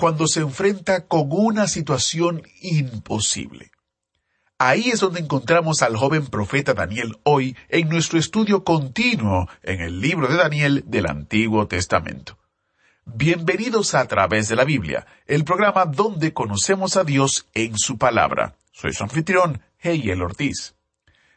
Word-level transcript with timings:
Cuando 0.00 0.26
se 0.26 0.40
enfrenta 0.40 1.06
con 1.06 1.26
una 1.28 1.68
situación 1.68 2.42
imposible. 2.62 3.70
Ahí 4.56 4.88
es 4.88 5.00
donde 5.00 5.20
encontramos 5.20 5.82
al 5.82 5.94
joven 5.94 6.26
profeta 6.28 6.72
Daniel 6.72 7.18
hoy 7.22 7.54
en 7.68 7.90
nuestro 7.90 8.18
estudio 8.18 8.64
continuo 8.64 9.46
en 9.62 9.82
el 9.82 10.00
libro 10.00 10.26
de 10.28 10.38
Daniel 10.38 10.84
del 10.86 11.04
Antiguo 11.04 11.66
Testamento. 11.66 12.38
Bienvenidos 13.04 13.94
a 13.94 14.08
través 14.08 14.48
de 14.48 14.56
la 14.56 14.64
Biblia, 14.64 15.06
el 15.26 15.44
programa 15.44 15.84
donde 15.84 16.32
conocemos 16.32 16.96
a 16.96 17.04
Dios 17.04 17.46
en 17.52 17.76
su 17.76 17.98
palabra. 17.98 18.56
Soy 18.72 18.94
su 18.94 19.02
anfitrión, 19.02 19.60
Heyel 19.80 20.22
Ortiz. 20.22 20.76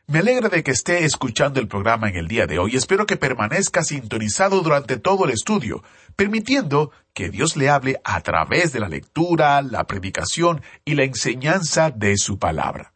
Me 0.05 0.19
alegra 0.19 0.49
de 0.49 0.63
que 0.63 0.71
esté 0.71 1.05
escuchando 1.05 1.61
el 1.61 1.69
programa 1.69 2.09
en 2.09 2.17
el 2.17 2.27
día 2.27 2.45
de 2.45 2.59
hoy. 2.59 2.75
Espero 2.75 3.05
que 3.05 3.15
permanezca 3.15 3.83
sintonizado 3.83 4.59
durante 4.59 4.97
todo 4.97 5.23
el 5.23 5.31
estudio, 5.31 5.81
permitiendo 6.17 6.91
que 7.13 7.29
Dios 7.29 7.55
le 7.55 7.69
hable 7.69 8.01
a 8.03 8.19
través 8.19 8.73
de 8.73 8.81
la 8.81 8.89
lectura, 8.89 9.61
la 9.61 9.85
predicación 9.85 10.61
y 10.83 10.95
la 10.95 11.05
enseñanza 11.05 11.89
de 11.89 12.17
su 12.17 12.37
palabra. 12.37 12.93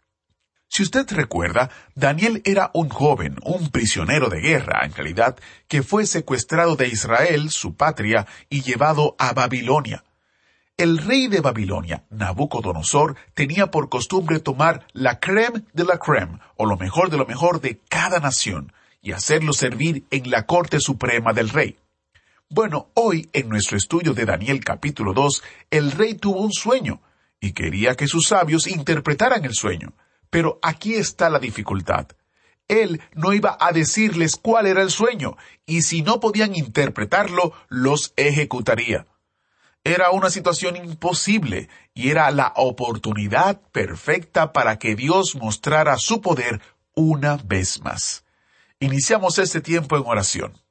Si 0.67 0.83
usted 0.83 1.09
recuerda, 1.11 1.69
Daniel 1.95 2.41
era 2.43 2.71
un 2.73 2.89
joven, 2.89 3.37
un 3.45 3.69
prisionero 3.69 4.27
de 4.27 4.41
guerra, 4.41 4.81
en 4.83 4.93
realidad, 4.93 5.37
que 5.69 5.83
fue 5.83 6.05
secuestrado 6.05 6.75
de 6.75 6.89
Israel, 6.89 7.51
su 7.51 7.77
patria, 7.77 8.27
y 8.49 8.63
llevado 8.63 9.15
a 9.17 9.31
Babilonia. 9.31 10.03
El 10.77 10.99
rey 10.99 11.27
de 11.27 11.41
Babilonia, 11.41 12.03
Nabucodonosor, 12.11 13.15
tenía 13.33 13.71
por 13.71 13.89
costumbre 13.89 14.39
tomar 14.39 14.85
la 14.93 15.19
creme 15.19 15.63
de 15.73 15.83
la 15.83 15.97
creme, 15.97 16.37
o 16.55 16.67
lo 16.67 16.77
mejor 16.77 17.09
de 17.09 17.17
lo 17.17 17.25
mejor 17.25 17.61
de 17.61 17.79
cada 17.89 18.19
nación, 18.19 18.71
y 19.01 19.11
hacerlo 19.11 19.53
servir 19.53 20.05
en 20.11 20.29
la 20.29 20.45
corte 20.45 20.79
suprema 20.79 21.33
del 21.33 21.49
rey. 21.49 21.79
Bueno, 22.47 22.89
hoy 22.93 23.27
en 23.33 23.49
nuestro 23.49 23.75
estudio 23.75 24.13
de 24.13 24.25
Daniel 24.25 24.63
capítulo 24.63 25.13
2, 25.13 25.41
el 25.71 25.93
rey 25.93 26.13
tuvo 26.13 26.41
un 26.41 26.53
sueño, 26.53 27.01
y 27.39 27.53
quería 27.53 27.95
que 27.95 28.05
sus 28.05 28.27
sabios 28.27 28.67
interpretaran 28.67 29.45
el 29.45 29.55
sueño. 29.55 29.95
Pero 30.29 30.59
aquí 30.61 30.93
está 30.93 31.31
la 31.31 31.39
dificultad. 31.39 32.05
Él 32.67 33.01
no 33.15 33.33
iba 33.33 33.57
a 33.59 33.71
decirles 33.71 34.35
cuál 34.35 34.67
era 34.67 34.83
el 34.83 34.91
sueño, 34.91 35.37
y 35.65 35.81
si 35.81 36.03
no 36.03 36.19
podían 36.19 36.55
interpretarlo, 36.55 37.53
los 37.67 38.13
ejecutaría. 38.15 39.07
Era 39.87 40.11
una 40.11 40.29
situación 40.29 40.75
imposible, 40.75 41.69
y 41.93 42.09
era 42.09 42.29
la 42.31 42.51
oportunidad 42.57 43.61
perfecta 43.71 44.51
para 44.51 44.79
que 44.79 44.97
Dios 44.97 45.35
mostrara 45.35 45.97
su 45.97 46.19
poder 46.19 46.59
una 46.93 47.37
vez 47.37 47.81
más. 47.81 48.25
Iniciamos 48.81 49.39
este 49.39 49.61
tiempo 49.61 49.95
en 49.95 50.03
oración. 50.05 50.61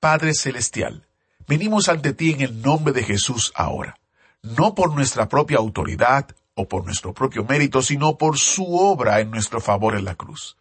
Padre 0.00 0.34
Celestial, 0.34 1.06
venimos 1.46 1.88
ante 1.88 2.12
ti 2.12 2.32
en 2.32 2.40
el 2.40 2.60
nombre 2.60 2.92
de 2.92 3.04
Jesús 3.04 3.52
ahora, 3.54 4.00
no 4.42 4.74
por 4.74 4.96
nuestra 4.96 5.28
propia 5.28 5.58
autoridad 5.58 6.26
o 6.56 6.66
por 6.66 6.84
nuestro 6.84 7.14
propio 7.14 7.44
mérito, 7.44 7.82
sino 7.82 8.18
por 8.18 8.36
su 8.36 8.74
obra 8.74 9.20
en 9.20 9.30
nuestro 9.30 9.60
favor 9.60 9.94
en 9.94 10.04
la 10.04 10.16
cruz. 10.16 10.56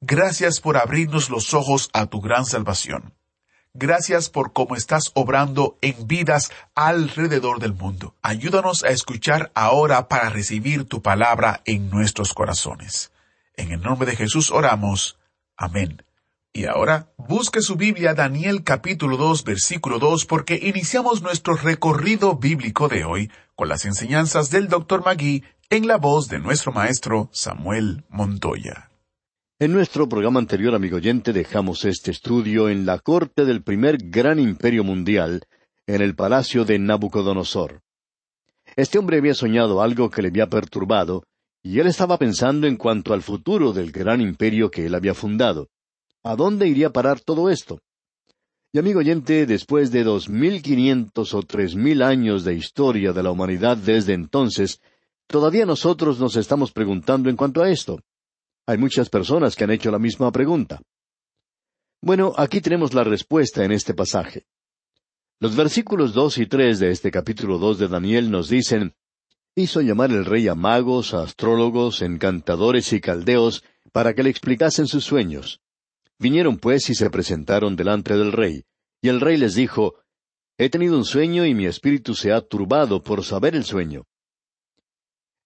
Gracias 0.00 0.60
por 0.60 0.76
abrirnos 0.76 1.30
los 1.30 1.52
ojos 1.52 1.90
a 1.94 2.06
tu 2.06 2.20
gran 2.20 2.46
salvación. 2.46 3.12
Gracias 3.76 4.30
por 4.30 4.52
cómo 4.52 4.76
estás 4.76 5.10
obrando 5.14 5.78
en 5.80 6.06
vidas 6.06 6.52
alrededor 6.76 7.58
del 7.58 7.74
mundo. 7.74 8.14
Ayúdanos 8.22 8.84
a 8.84 8.90
escuchar 8.90 9.50
ahora 9.52 10.06
para 10.06 10.30
recibir 10.30 10.84
tu 10.84 11.02
palabra 11.02 11.60
en 11.64 11.90
nuestros 11.90 12.34
corazones. 12.34 13.10
En 13.56 13.72
el 13.72 13.80
nombre 13.80 14.08
de 14.08 14.14
Jesús 14.14 14.52
oramos. 14.52 15.18
Amén. 15.56 16.04
Y 16.52 16.66
ahora, 16.66 17.12
busque 17.18 17.62
su 17.62 17.74
Biblia 17.74 18.14
Daniel 18.14 18.62
capítulo 18.62 19.16
2 19.16 19.42
versículo 19.42 19.98
2 19.98 20.24
porque 20.26 20.54
iniciamos 20.62 21.20
nuestro 21.20 21.56
recorrido 21.56 22.36
bíblico 22.36 22.86
de 22.86 23.04
hoy 23.04 23.32
con 23.56 23.68
las 23.68 23.86
enseñanzas 23.86 24.50
del 24.50 24.68
Dr. 24.68 25.04
Magui 25.04 25.42
en 25.68 25.88
la 25.88 25.96
voz 25.96 26.28
de 26.28 26.38
nuestro 26.38 26.70
maestro 26.70 27.28
Samuel 27.32 28.04
Montoya. 28.08 28.93
En 29.60 29.72
nuestro 29.72 30.08
programa 30.08 30.40
anterior, 30.40 30.74
amigo 30.74 30.96
oyente, 30.96 31.32
dejamos 31.32 31.84
este 31.84 32.10
estudio 32.10 32.68
en 32.68 32.84
la 32.84 32.98
corte 32.98 33.44
del 33.44 33.62
primer 33.62 33.98
gran 33.98 34.40
imperio 34.40 34.82
mundial, 34.82 35.42
en 35.86 36.02
el 36.02 36.16
palacio 36.16 36.64
de 36.64 36.80
Nabucodonosor. 36.80 37.80
Este 38.74 38.98
hombre 38.98 39.18
había 39.18 39.32
soñado 39.32 39.80
algo 39.80 40.10
que 40.10 40.22
le 40.22 40.28
había 40.28 40.48
perturbado, 40.48 41.22
y 41.62 41.78
él 41.78 41.86
estaba 41.86 42.18
pensando 42.18 42.66
en 42.66 42.76
cuanto 42.76 43.14
al 43.14 43.22
futuro 43.22 43.72
del 43.72 43.92
gran 43.92 44.20
imperio 44.20 44.72
que 44.72 44.86
él 44.86 44.94
había 44.96 45.14
fundado. 45.14 45.68
¿A 46.24 46.34
dónde 46.34 46.66
iría 46.66 46.88
a 46.88 46.92
parar 46.92 47.20
todo 47.20 47.48
esto? 47.48 47.78
Y 48.72 48.80
amigo 48.80 48.98
oyente, 48.98 49.46
después 49.46 49.92
de 49.92 50.02
dos 50.02 50.28
mil 50.28 50.62
quinientos 50.62 51.32
o 51.32 51.44
tres 51.44 51.76
mil 51.76 52.02
años 52.02 52.42
de 52.42 52.56
historia 52.56 53.12
de 53.12 53.22
la 53.22 53.30
humanidad 53.30 53.76
desde 53.76 54.14
entonces, 54.14 54.80
todavía 55.28 55.64
nosotros 55.64 56.18
nos 56.18 56.34
estamos 56.34 56.72
preguntando 56.72 57.30
en 57.30 57.36
cuanto 57.36 57.62
a 57.62 57.70
esto. 57.70 58.00
Hay 58.66 58.78
muchas 58.78 59.10
personas 59.10 59.56
que 59.56 59.64
han 59.64 59.70
hecho 59.70 59.90
la 59.90 59.98
misma 59.98 60.32
pregunta. 60.32 60.80
Bueno, 62.00 62.32
aquí 62.36 62.60
tenemos 62.60 62.94
la 62.94 63.04
respuesta 63.04 63.64
en 63.64 63.72
este 63.72 63.94
pasaje. 63.94 64.46
Los 65.40 65.54
versículos 65.56 66.14
dos 66.14 66.38
y 66.38 66.46
tres 66.46 66.78
de 66.78 66.90
este 66.90 67.10
capítulo 67.10 67.58
dos 67.58 67.78
de 67.78 67.88
Daniel 67.88 68.30
nos 68.30 68.48
dicen 68.48 68.94
Hizo 69.54 69.82
llamar 69.82 70.10
el 70.10 70.24
rey 70.24 70.48
a 70.48 70.54
magos, 70.54 71.14
a 71.14 71.22
astrólogos, 71.22 72.02
encantadores 72.02 72.92
y 72.92 73.00
caldeos 73.00 73.62
para 73.92 74.14
que 74.14 74.22
le 74.22 74.30
explicasen 74.30 74.86
sus 74.86 75.04
sueños. 75.04 75.60
Vinieron 76.18 76.56
pues 76.56 76.88
y 76.90 76.94
se 76.94 77.10
presentaron 77.10 77.76
delante 77.76 78.16
del 78.16 78.32
rey, 78.32 78.64
y 79.02 79.08
el 79.08 79.20
rey 79.20 79.36
les 79.36 79.54
dijo, 79.54 79.96
He 80.56 80.70
tenido 80.70 80.96
un 80.96 81.04
sueño 81.04 81.44
y 81.44 81.54
mi 81.54 81.66
espíritu 81.66 82.14
se 82.14 82.32
ha 82.32 82.40
turbado 82.40 83.02
por 83.02 83.24
saber 83.24 83.54
el 83.54 83.64
sueño. 83.64 84.04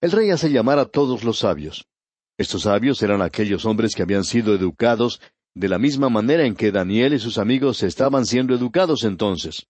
El 0.01 0.13
rey 0.13 0.31
hace 0.31 0.51
llamar 0.51 0.79
a 0.79 0.87
todos 0.87 1.25
los 1.25 1.41
sabios. 1.41 1.89
Estos 2.39 2.63
sabios 2.63 3.03
eran 3.03 3.21
aquellos 3.21 3.67
hombres 3.67 3.95
que 3.95 4.03
habían 4.03 4.25
sido 4.25 4.55
educados 4.55 5.21
de 5.55 5.69
la 5.69 5.79
misma 5.79 6.09
manera 6.09 6.47
en 6.47 6.55
que 6.55 6.73
Daniel 6.73 7.13
y 7.15 7.19
sus 7.19 7.37
amigos 7.37 7.83
estaban 7.83 8.25
siendo 8.25 8.55
educados 8.55 9.05
entonces. 9.05 9.67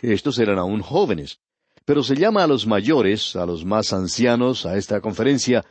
Estos 0.00 0.38
eran 0.38 0.58
aún 0.58 0.80
jóvenes. 0.80 1.40
Pero 1.84 2.02
se 2.02 2.14
llama 2.14 2.44
a 2.44 2.46
los 2.46 2.66
mayores, 2.66 3.36
a 3.36 3.44
los 3.44 3.64
más 3.64 3.92
ancianos, 3.92 4.64
a 4.64 4.78
esta 4.78 5.00
conferencia, 5.00 5.64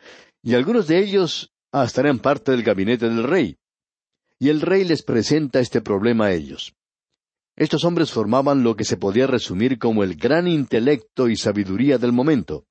y 0.44 0.53
algunos 0.53 0.88
de 0.88 1.00
ellos 1.00 1.53
hasta 1.72 2.01
eran 2.01 2.19
parte 2.19 2.51
del 2.51 2.63
gabinete 2.63 3.07
del 3.07 3.23
rey 3.23 3.57
y 4.41 4.50
el 4.50 4.59
rey 4.59 4.83
les 4.85 5.03
presenta 5.03 5.59
este 5.59 5.81
problema 5.81 6.25
a 6.25 6.33
ellos. 6.33 6.73
Estos 7.56 7.85
hombres 7.85 8.12
formaban 8.12 8.63
lo 8.63 8.75
que 8.75 8.85
se 8.85 8.97
podía 8.97 9.28
resumir 9.28 9.78
como 9.78 10.03
el 10.03 10.16
gran 10.16 10.47
intelecto 10.47 11.29
y 11.29 11.35
sabiduría 11.35 12.00
del 12.00 12.12
momento. 12.12 12.66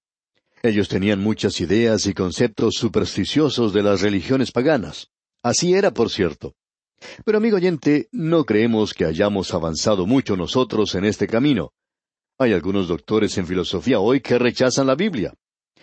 Ellos 0.62 0.88
tenían 0.88 1.20
muchas 1.20 1.60
ideas 1.60 2.06
y 2.06 2.14
conceptos 2.14 2.74
supersticiosos 2.74 3.72
de 3.72 3.82
las 3.82 4.02
religiones 4.02 4.52
paganas. 4.52 5.08
Así 5.42 5.74
era, 5.74 5.92
por 5.92 6.10
cierto. 6.10 6.54
Pero 7.24 7.38
amigo 7.38 7.56
oyente, 7.56 8.08
no 8.12 8.44
creemos 8.44 8.92
que 8.92 9.06
hayamos 9.06 9.54
avanzado 9.54 10.06
mucho 10.06 10.36
nosotros 10.36 10.94
en 10.94 11.06
este 11.06 11.26
camino. 11.26 11.72
Hay 12.38 12.52
algunos 12.52 12.88
doctores 12.88 13.38
en 13.38 13.46
filosofía 13.46 14.00
hoy 14.00 14.20
que 14.20 14.38
rechazan 14.38 14.86
la 14.86 14.94
Biblia. 14.94 15.34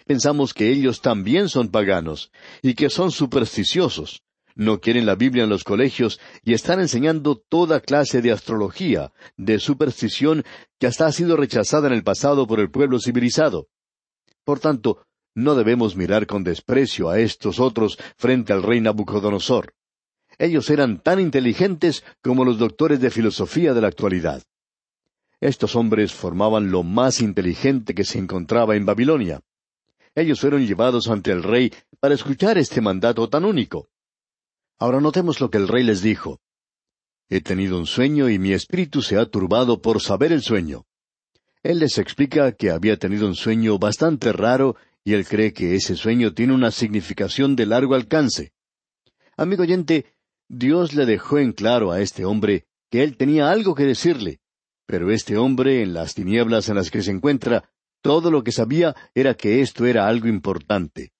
Pensamos 0.05 0.53
que 0.53 0.69
ellos 0.71 1.01
también 1.01 1.49
son 1.49 1.69
paganos 1.69 2.31
y 2.61 2.75
que 2.75 2.89
son 2.89 3.11
supersticiosos 3.11 4.21
no 4.57 4.79
quieren 4.79 5.05
la 5.05 5.15
Biblia 5.15 5.43
en 5.43 5.49
los 5.49 5.63
colegios 5.63 6.19
y 6.43 6.53
están 6.53 6.79
enseñando 6.79 7.35
toda 7.35 7.79
clase 7.79 8.21
de 8.21 8.31
astrología, 8.31 9.11
de 9.37 9.59
superstición 9.59 10.43
que 10.79 10.87
hasta 10.87 11.05
ha 11.05 11.11
sido 11.11 11.37
rechazada 11.37 11.87
en 11.87 11.93
el 11.93 12.03
pasado 12.03 12.47
por 12.47 12.59
el 12.59 12.71
pueblo 12.71 12.99
civilizado. 12.99 13.67
Por 14.47 14.61
tanto, 14.61 15.05
no 15.35 15.55
debemos 15.55 15.97
mirar 15.97 16.25
con 16.25 16.45
desprecio 16.45 17.09
a 17.09 17.19
estos 17.19 17.59
otros 17.59 17.99
frente 18.15 18.53
al 18.53 18.63
rey 18.63 18.79
Nabucodonosor. 18.79 19.73
Ellos 20.37 20.69
eran 20.69 21.03
tan 21.03 21.19
inteligentes 21.19 22.05
como 22.23 22.45
los 22.45 22.57
doctores 22.57 23.01
de 23.01 23.11
filosofía 23.11 23.73
de 23.73 23.81
la 23.81 23.89
actualidad. 23.89 24.41
Estos 25.41 25.75
hombres 25.75 26.13
formaban 26.13 26.71
lo 26.71 26.83
más 26.83 27.19
inteligente 27.19 27.93
que 27.93 28.05
se 28.05 28.19
encontraba 28.19 28.77
en 28.77 28.85
Babilonia. 28.85 29.41
Ellos 30.15 30.39
fueron 30.39 30.65
llevados 30.65 31.09
ante 31.09 31.33
el 31.33 31.43
rey 31.43 31.73
para 31.99 32.15
escuchar 32.15 32.57
este 32.57 32.79
mandato 32.79 33.27
tan 33.27 33.43
único. 33.43 33.89
Ahora 34.79 35.01
notemos 35.01 35.41
lo 35.41 35.49
que 35.49 35.57
el 35.57 35.67
rey 35.67 35.83
les 35.83 36.01
dijo. 36.01 36.39
He 37.27 37.41
tenido 37.41 37.77
un 37.77 37.85
sueño 37.85 38.29
y 38.29 38.39
mi 38.39 38.53
espíritu 38.53 39.01
se 39.01 39.17
ha 39.17 39.25
turbado 39.25 39.81
por 39.81 40.01
saber 40.01 40.31
el 40.31 40.41
sueño. 40.41 40.85
Él 41.67 41.79
les 41.79 41.97
explica 41.97 42.53
que 42.53 42.71
había 42.71 42.95
tenido 42.95 43.27
un 43.27 43.35
sueño 43.35 43.77
bastante 43.77 44.31
raro 44.31 44.77
y 45.03 45.15
él 45.15 45.27
cree 45.27 45.51
que 45.51 45.75
ese 45.75 45.97
sueño 45.97 46.33
tiene 46.33 46.53
una 46.53 46.71
significación 46.71 47.57
de 47.57 47.65
largo 47.65 47.93
alcance. 47.93 48.53
Amigo 49.35 49.63
oyente, 49.63 50.05
Dios 50.47 50.93
le 50.93 51.05
dejó 51.05 51.39
en 51.39 51.51
claro 51.51 51.91
a 51.91 51.99
este 51.99 52.23
hombre 52.23 52.67
que 52.89 53.03
él 53.03 53.17
tenía 53.17 53.51
algo 53.51 53.75
que 53.75 53.83
decirle, 53.83 54.39
pero 54.85 55.11
este 55.11 55.35
hombre, 55.35 55.81
en 55.81 55.93
las 55.93 56.15
tinieblas 56.15 56.69
en 56.69 56.75
las 56.75 56.89
que 56.89 57.01
se 57.01 57.11
encuentra, 57.11 57.69
todo 58.01 58.31
lo 58.31 58.45
que 58.45 58.53
sabía 58.53 58.95
era 59.13 59.33
que 59.33 59.59
esto 59.59 59.85
era 59.85 60.07
algo 60.07 60.29
importante. 60.29 61.11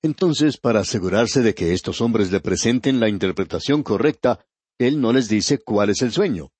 Entonces, 0.00 0.56
para 0.56 0.80
asegurarse 0.80 1.42
de 1.42 1.54
que 1.54 1.74
estos 1.74 2.00
hombres 2.00 2.32
le 2.32 2.40
presenten 2.40 3.00
la 3.00 3.10
interpretación 3.10 3.82
correcta, 3.82 4.46
él 4.78 4.98
no 4.98 5.12
les 5.12 5.28
dice 5.28 5.58
cuál 5.58 5.90
es 5.90 6.00
el 6.00 6.10
sueño. 6.10 6.52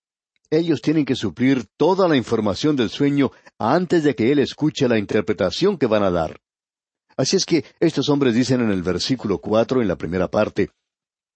Ellos 0.53 0.83
tienen 0.83 1.07
que 1.07 1.17
suplir 1.17 1.65
toda 1.79 2.07
la 2.07 2.15
información 2.15 2.77
del 2.77 2.91
sueño 2.91 3.33
antes 3.59 4.05
de 4.05 4.15
que 4.15 4.31
él 4.31 4.39
escuche 4.39 4.87
la 4.87 4.99
interpretación 4.99 5.79
que 5.79 5.87
van 5.87 6.03
a 6.03 6.11
dar. 6.11 6.41
Así 7.17 7.37
es 7.37 7.47
que 7.47 7.65
estos 7.81 8.11
hombres 8.11 8.35
dicen 8.35 8.61
en 8.61 8.71
el 8.71 8.83
versículo 8.83 9.39
cuatro, 9.39 9.81
en 9.81 9.89
la 9.89 9.97
primera 9.97 10.29
parte, 10.29 10.69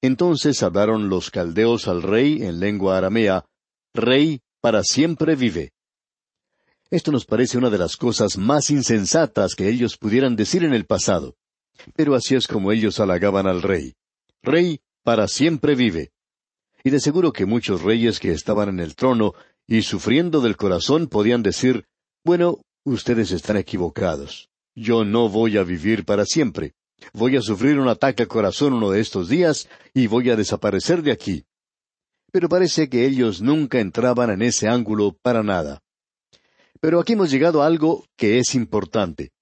Entonces 0.02 0.62
hablaron 0.62 1.08
los 1.08 1.30
caldeos 1.30 1.88
al 1.88 2.02
rey 2.02 2.42
en 2.42 2.60
lengua 2.60 2.98
aramea, 2.98 3.46
Rey, 3.94 4.42
para 4.60 4.82
siempre 4.82 5.34
vive. 5.34 5.72
Esto 6.90 7.10
nos 7.10 7.24
parece 7.24 7.56
una 7.56 7.70
de 7.70 7.78
las 7.78 7.96
cosas 7.96 8.36
más 8.36 8.68
insensatas 8.68 9.54
que 9.54 9.70
ellos 9.70 9.96
pudieran 9.96 10.36
decir 10.36 10.62
en 10.62 10.74
el 10.74 10.84
pasado. 10.84 11.36
Pero 11.94 12.14
así 12.14 12.34
es 12.34 12.46
como 12.46 12.70
ellos 12.70 13.00
halagaban 13.00 13.46
al 13.46 13.62
rey. 13.62 13.94
Rey 14.42 14.80
para 15.02 15.26
siempre 15.26 15.74
vive. 15.74 16.10
Y 16.86 16.90
de 16.90 17.00
seguro 17.00 17.32
que 17.32 17.46
muchos 17.46 17.82
reyes 17.82 18.20
que 18.20 18.30
estaban 18.30 18.68
en 18.68 18.78
el 18.78 18.94
trono 18.94 19.34
y 19.66 19.82
sufriendo 19.82 20.40
del 20.40 20.56
corazón 20.56 21.08
podían 21.08 21.42
decir, 21.42 21.84
bueno, 22.24 22.60
ustedes 22.84 23.32
están 23.32 23.56
equivocados. 23.56 24.50
Yo 24.76 25.04
no 25.04 25.28
voy 25.28 25.56
a 25.56 25.64
vivir 25.64 26.04
para 26.04 26.24
siempre. 26.24 26.74
Voy 27.12 27.36
a 27.36 27.42
sufrir 27.42 27.80
un 27.80 27.88
ataque 27.88 28.22
al 28.22 28.28
corazón 28.28 28.72
uno 28.72 28.92
de 28.92 29.00
estos 29.00 29.28
días 29.28 29.68
y 29.94 30.06
voy 30.06 30.30
a 30.30 30.36
desaparecer 30.36 31.02
de 31.02 31.10
aquí. 31.10 31.44
Pero 32.30 32.48
parece 32.48 32.88
que 32.88 33.04
ellos 33.04 33.42
nunca 33.42 33.80
entraban 33.80 34.30
en 34.30 34.42
ese 34.42 34.68
ángulo 34.68 35.16
para 35.20 35.42
nada. 35.42 35.82
Pero 36.78 37.00
aquí 37.00 37.14
hemos 37.14 37.32
llegado 37.32 37.64
a 37.64 37.66
algo 37.66 38.06
que 38.16 38.38
es 38.38 38.54
importante. 38.54 39.32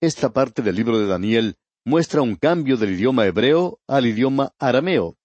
Esta 0.00 0.32
parte 0.32 0.60
del 0.60 0.74
libro 0.74 0.98
de 0.98 1.06
Daniel 1.06 1.54
muestra 1.84 2.20
un 2.20 2.34
cambio 2.34 2.76
del 2.76 2.94
idioma 2.94 3.26
hebreo 3.26 3.78
al 3.86 4.06
idioma 4.06 4.54
arameo. 4.58 5.19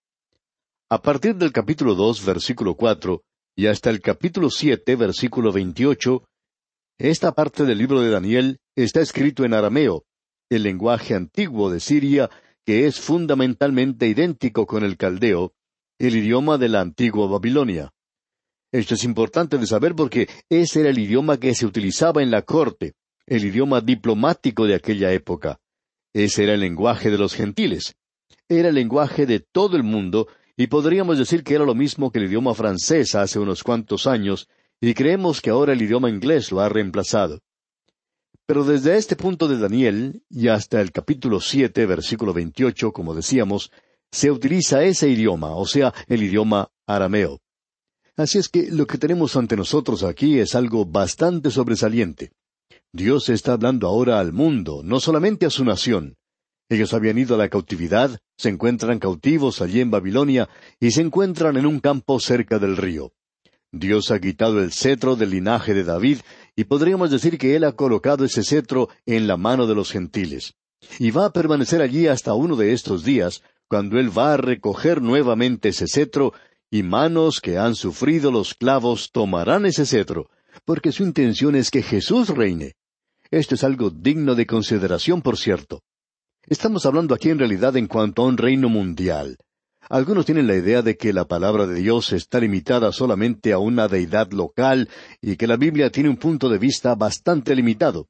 A 0.88 1.02
partir 1.02 1.36
del 1.36 1.52
capítulo 1.52 1.96
dos, 1.96 2.24
versículo 2.24 2.76
cuatro, 2.76 3.24
y 3.58 3.66
hasta 3.66 3.90
el 3.90 4.02
capítulo 4.02 4.52
siete, 4.52 4.96
versículo 4.96 5.52
veintiocho, 5.52 6.28
esta 7.00 7.32
parte 7.32 7.66
del 7.66 7.80
libro 7.80 8.02
de 8.02 8.12
Daniel 8.12 8.60
está 8.76 9.02
escrito 9.02 9.44
en 9.44 9.56
arameo, 9.56 10.04
el 10.48 10.62
lenguaje 10.62 11.16
antiguo 11.16 11.72
de 11.72 11.80
Siria, 11.80 12.30
que 12.68 12.86
es 12.86 13.00
fundamentalmente 13.00 14.08
idéntico 14.08 14.68
con 14.68 14.84
el 14.84 14.96
caldeo, 14.96 15.54
el 15.98 16.18
idioma 16.18 16.60
de 16.60 16.70
la 16.70 16.82
antigua 16.82 17.28
Babilonia. 17.28 17.92
Esto 18.72 18.94
es 18.94 19.04
importante 19.06 19.58
de 19.58 19.66
saber 19.66 19.96
porque 19.96 20.30
ese 20.50 20.82
era 20.82 20.92
el 20.92 21.00
idioma 21.00 21.40
que 21.40 21.56
se 21.56 21.66
utilizaba 21.66 22.22
en 22.22 22.30
la 22.30 22.44
corte, 22.44 22.94
el 23.26 23.44
idioma 23.44 23.82
diplomático 23.82 24.68
de 24.68 24.76
aquella 24.76 25.12
época. 25.14 25.60
Ese 26.14 26.44
era 26.44 26.54
el 26.54 26.60
lenguaje 26.60 27.10
de 27.10 27.18
los 27.18 27.34
gentiles. 27.34 27.96
Era 28.48 28.70
el 28.70 28.76
lenguaje 28.76 29.26
de 29.26 29.40
todo 29.40 29.78
el 29.78 29.84
mundo, 29.84 30.28
y 30.58 30.68
podríamos 30.68 31.18
decir 31.18 31.44
que 31.44 31.56
era 31.56 31.66
lo 31.66 31.76
mismo 31.76 32.12
que 32.12 32.20
el 32.20 32.26
idioma 32.26 32.54
francés 32.54 33.16
hace 33.16 33.40
unos 33.40 33.64
cuantos 33.64 34.08
años, 34.08 34.48
y 34.80 34.94
creemos 34.94 35.42
que 35.42 35.50
ahora 35.50 35.74
el 35.74 35.82
idioma 35.82 36.10
inglés 36.10 36.52
lo 36.52 36.62
ha 36.62 36.70
reemplazado. 36.70 37.42
Pero 38.46 38.64
desde 38.64 38.96
este 38.96 39.16
punto 39.16 39.48
de 39.48 39.58
Daniel 39.58 40.22
y 40.30 40.50
hasta 40.50 40.80
el 40.80 40.92
capítulo 40.92 41.40
siete, 41.40 41.86
versículo 41.86 42.34
veintiocho, 42.34 42.92
como 42.92 43.16
decíamos, 43.16 43.72
se 44.12 44.32
utiliza 44.32 44.84
ese 44.84 45.10
idioma, 45.10 45.56
o 45.56 45.66
sea, 45.66 45.94
el 46.08 46.24
idioma 46.24 46.70
arameo. 46.86 47.42
Así 48.16 48.38
es 48.38 48.48
que 48.48 48.72
lo 48.72 48.86
que 48.86 48.98
tenemos 48.98 49.36
ante 49.36 49.58
nosotros 49.58 50.04
aquí 50.04 50.40
es 50.40 50.56
algo 50.56 50.86
bastante 50.86 51.52
sobresaliente. 51.52 52.32
Dios 52.94 53.28
está 53.28 53.54
hablando 53.54 53.88
ahora 53.88 54.20
al 54.20 54.32
mundo, 54.32 54.82
no 54.84 55.02
solamente 55.02 55.46
a 55.46 55.50
su 55.50 55.66
nación. 55.66 56.16
Ellos 56.68 56.94
habían 56.94 57.18
ido 57.18 57.36
a 57.36 57.38
la 57.38 57.50
cautividad, 57.50 58.20
se 58.38 58.50
encuentran 58.50 59.00
cautivos 59.00 59.62
allí 59.62 59.82
en 59.82 59.92
Babilonia 59.92 60.50
y 60.80 60.92
se 60.92 61.02
encuentran 61.02 61.58
en 61.58 61.66
un 61.66 61.80
campo 61.80 62.20
cerca 62.20 62.58
del 62.58 62.76
río. 62.76 63.14
Dios 63.72 64.10
ha 64.10 64.20
quitado 64.20 64.62
el 64.62 64.72
cetro 64.72 65.16
del 65.16 65.32
linaje 65.32 65.74
de 65.74 65.84
David 65.84 66.20
y 66.56 66.64
podríamos 66.64 67.12
decir 67.12 67.38
que 67.38 67.56
Él 67.56 67.66
ha 67.66 67.74
colocado 67.74 68.26
ese 68.26 68.44
cetro 68.44 68.90
en 69.06 69.28
la 69.28 69.38
mano 69.38 69.68
de 69.68 69.76
los 69.76 69.92
gentiles. 69.92 70.56
Y 70.98 71.12
va 71.12 71.26
a 71.26 71.34
permanecer 71.34 71.82
allí 71.82 72.08
hasta 72.08 72.34
uno 72.34 72.56
de 72.56 72.74
estos 72.74 73.04
días, 73.04 73.44
cuando 73.68 74.00
Él 74.00 74.18
va 74.18 74.34
a 74.34 74.38
recoger 74.38 75.02
nuevamente 75.02 75.70
ese 75.70 75.88
cetro 75.88 76.34
y 76.72 76.84
manos 76.84 77.42
que 77.42 77.58
han 77.58 77.76
sufrido 77.76 78.32
los 78.32 78.54
clavos 78.54 79.12
tomarán 79.12 79.66
ese 79.66 79.86
cetro, 79.86 80.30
porque 80.64 80.92
su 80.92 81.04
intención 81.04 81.56
es 81.56 81.70
que 81.70 81.84
Jesús 81.84 82.30
reine. 82.30 82.74
Esto 83.30 83.56
es 83.56 83.64
algo 83.64 83.90
digno 83.90 84.36
de 84.36 84.46
consideración, 84.46 85.22
por 85.22 85.38
cierto. 85.38 85.82
Estamos 86.48 86.86
hablando 86.86 87.16
aquí 87.16 87.32
en 87.32 87.40
realidad 87.40 87.76
en 87.76 87.88
cuanto 87.88 88.22
a 88.22 88.28
un 88.28 88.38
reino 88.38 88.70
mundial. 88.70 89.38
Algunos 89.90 90.28
tienen 90.28 90.46
la 90.46 90.56
idea 90.56 90.84
de 90.84 90.96
que 90.96 91.12
la 91.12 91.26
palabra 91.26 91.66
de 91.66 91.74
Dios 91.74 92.14
está 92.14 92.40
limitada 92.40 92.92
solamente 92.92 93.52
a 93.52 93.58
una 93.58 93.88
deidad 93.88 94.32
local 94.32 94.90
y 95.22 95.38
que 95.38 95.48
la 95.48 95.58
Biblia 95.58 95.90
tiene 95.90 96.10
un 96.10 96.18
punto 96.18 96.48
de 96.48 96.60
vista 96.60 96.94
bastante 96.94 97.56
limitado. 97.56 98.10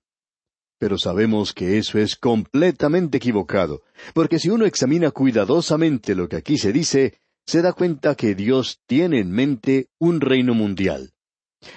Pero 0.77 0.97
sabemos 0.97 1.53
que 1.53 1.77
eso 1.77 1.97
es 1.97 2.17
completamente 2.17 3.17
equivocado, 3.17 3.83
porque 4.13 4.37
si 4.37 4.49
uno 4.49 4.65
examina 4.65 5.11
cuidadosamente 5.11 6.13
lo 6.13 6.27
que 6.27 6.35
aquí 6.35 6.57
se 6.57 6.73
dice, 6.73 7.21
se 7.45 7.61
da 7.61 7.71
cuenta 7.71 8.15
que 8.15 8.35
Dios 8.35 8.81
tiene 8.85 9.19
en 9.19 9.31
mente 9.31 9.87
un 9.97 10.19
reino 10.19 10.53
mundial. 10.53 11.13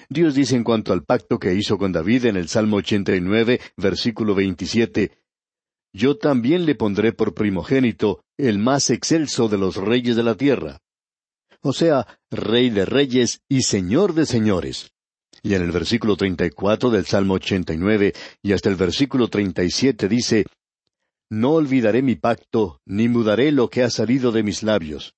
Dios 0.09 0.35
dice 0.35 0.57
en 0.57 0.65
cuanto 0.65 0.93
al 0.93 1.05
pacto 1.05 1.39
que 1.39 1.55
hizo 1.55 1.79
con 1.79 1.93
David 1.93 2.27
en 2.27 2.37
el 2.37 2.49
Salmo 2.49 2.79
89, 2.79 3.61
versículo 3.77 4.35
27, 4.35 5.13
Yo 5.93 6.17
también 6.17 6.67
le 6.67 6.75
pondré 6.75 7.13
por 7.13 7.35
primogénito 7.35 8.23
el 8.37 8.59
más 8.59 8.91
excelso 8.91 9.49
de 9.49 9.59
los 9.59 9.77
reyes 9.77 10.17
de 10.17 10.23
la 10.23 10.35
tierra. 10.35 10.81
O 11.61 11.73
sea, 11.73 12.07
rey 12.31 12.71
de 12.71 12.85
reyes 12.85 13.41
y 13.49 13.63
señor 13.63 14.15
de 14.15 14.27
señores. 14.27 14.93
Y 15.43 15.55
en 15.55 15.63
el 15.63 15.73
versículo 15.73 16.17
34 16.17 16.91
del 16.91 17.07
Salmo 17.07 17.35
89 17.35 18.13
y 18.43 18.53
hasta 18.53 18.69
el 18.69 18.77
versículo 18.77 19.29
37 19.29 20.09
dice, 20.09 20.47
No 21.31 21.53
olvidaré 21.53 22.03
mi 22.03 22.17
pacto, 22.17 22.81
ni 22.85 23.09
mudaré 23.09 23.53
lo 23.53 23.71
que 23.71 23.83
ha 23.83 23.91
salido 23.91 24.33
de 24.33 24.43
mis 24.43 24.63
labios. 24.63 25.15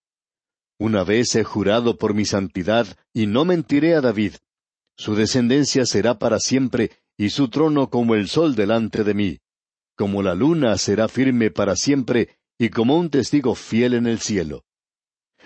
Una 0.79 1.05
vez 1.05 1.35
he 1.37 1.45
jurado 1.45 1.99
por 1.99 2.15
mi 2.15 2.25
santidad, 2.25 2.87
y 3.13 3.27
no 3.27 3.45
mentiré 3.45 3.95
a 3.95 4.01
David. 4.01 4.35
Su 4.97 5.15
descendencia 5.15 5.85
será 5.85 6.19
para 6.19 6.39
siempre, 6.39 6.91
y 7.19 7.31
su 7.31 7.49
trono 7.49 7.91
como 7.91 8.15
el 8.15 8.29
sol 8.29 8.55
delante 8.55 9.05
de 9.05 9.15
mí. 9.15 9.39
Como 10.01 10.23
la 10.23 10.35
luna 10.35 10.79
será 10.79 11.09
firme 11.09 11.51
para 11.51 11.77
siempre, 11.77 12.31
y 12.59 12.71
como 12.71 12.97
un 12.97 13.11
testigo 13.11 13.55
fiel 13.55 13.93
en 13.93 14.07
el 14.07 14.19
cielo. 14.19 14.65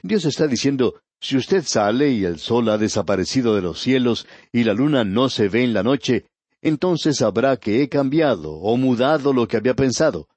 Dios 0.00 0.26
está 0.26 0.46
diciendo, 0.46 1.00
si 1.20 1.36
usted 1.36 1.64
sale 1.64 2.12
y 2.12 2.24
el 2.24 2.38
sol 2.38 2.68
ha 2.68 2.78
desaparecido 2.78 3.56
de 3.56 3.62
los 3.62 3.80
cielos, 3.80 4.28
y 4.52 4.62
la 4.62 4.72
luna 4.72 5.02
no 5.02 5.28
se 5.28 5.48
ve 5.48 5.64
en 5.64 5.74
la 5.74 5.82
noche, 5.82 6.26
entonces 6.62 7.16
sabrá 7.16 7.56
que 7.56 7.82
he 7.82 7.88
cambiado 7.88 8.52
o 8.52 8.76
mudado 8.76 9.32
lo 9.32 9.48
que 9.48 9.56
había 9.56 9.74
pensado. 9.74 10.28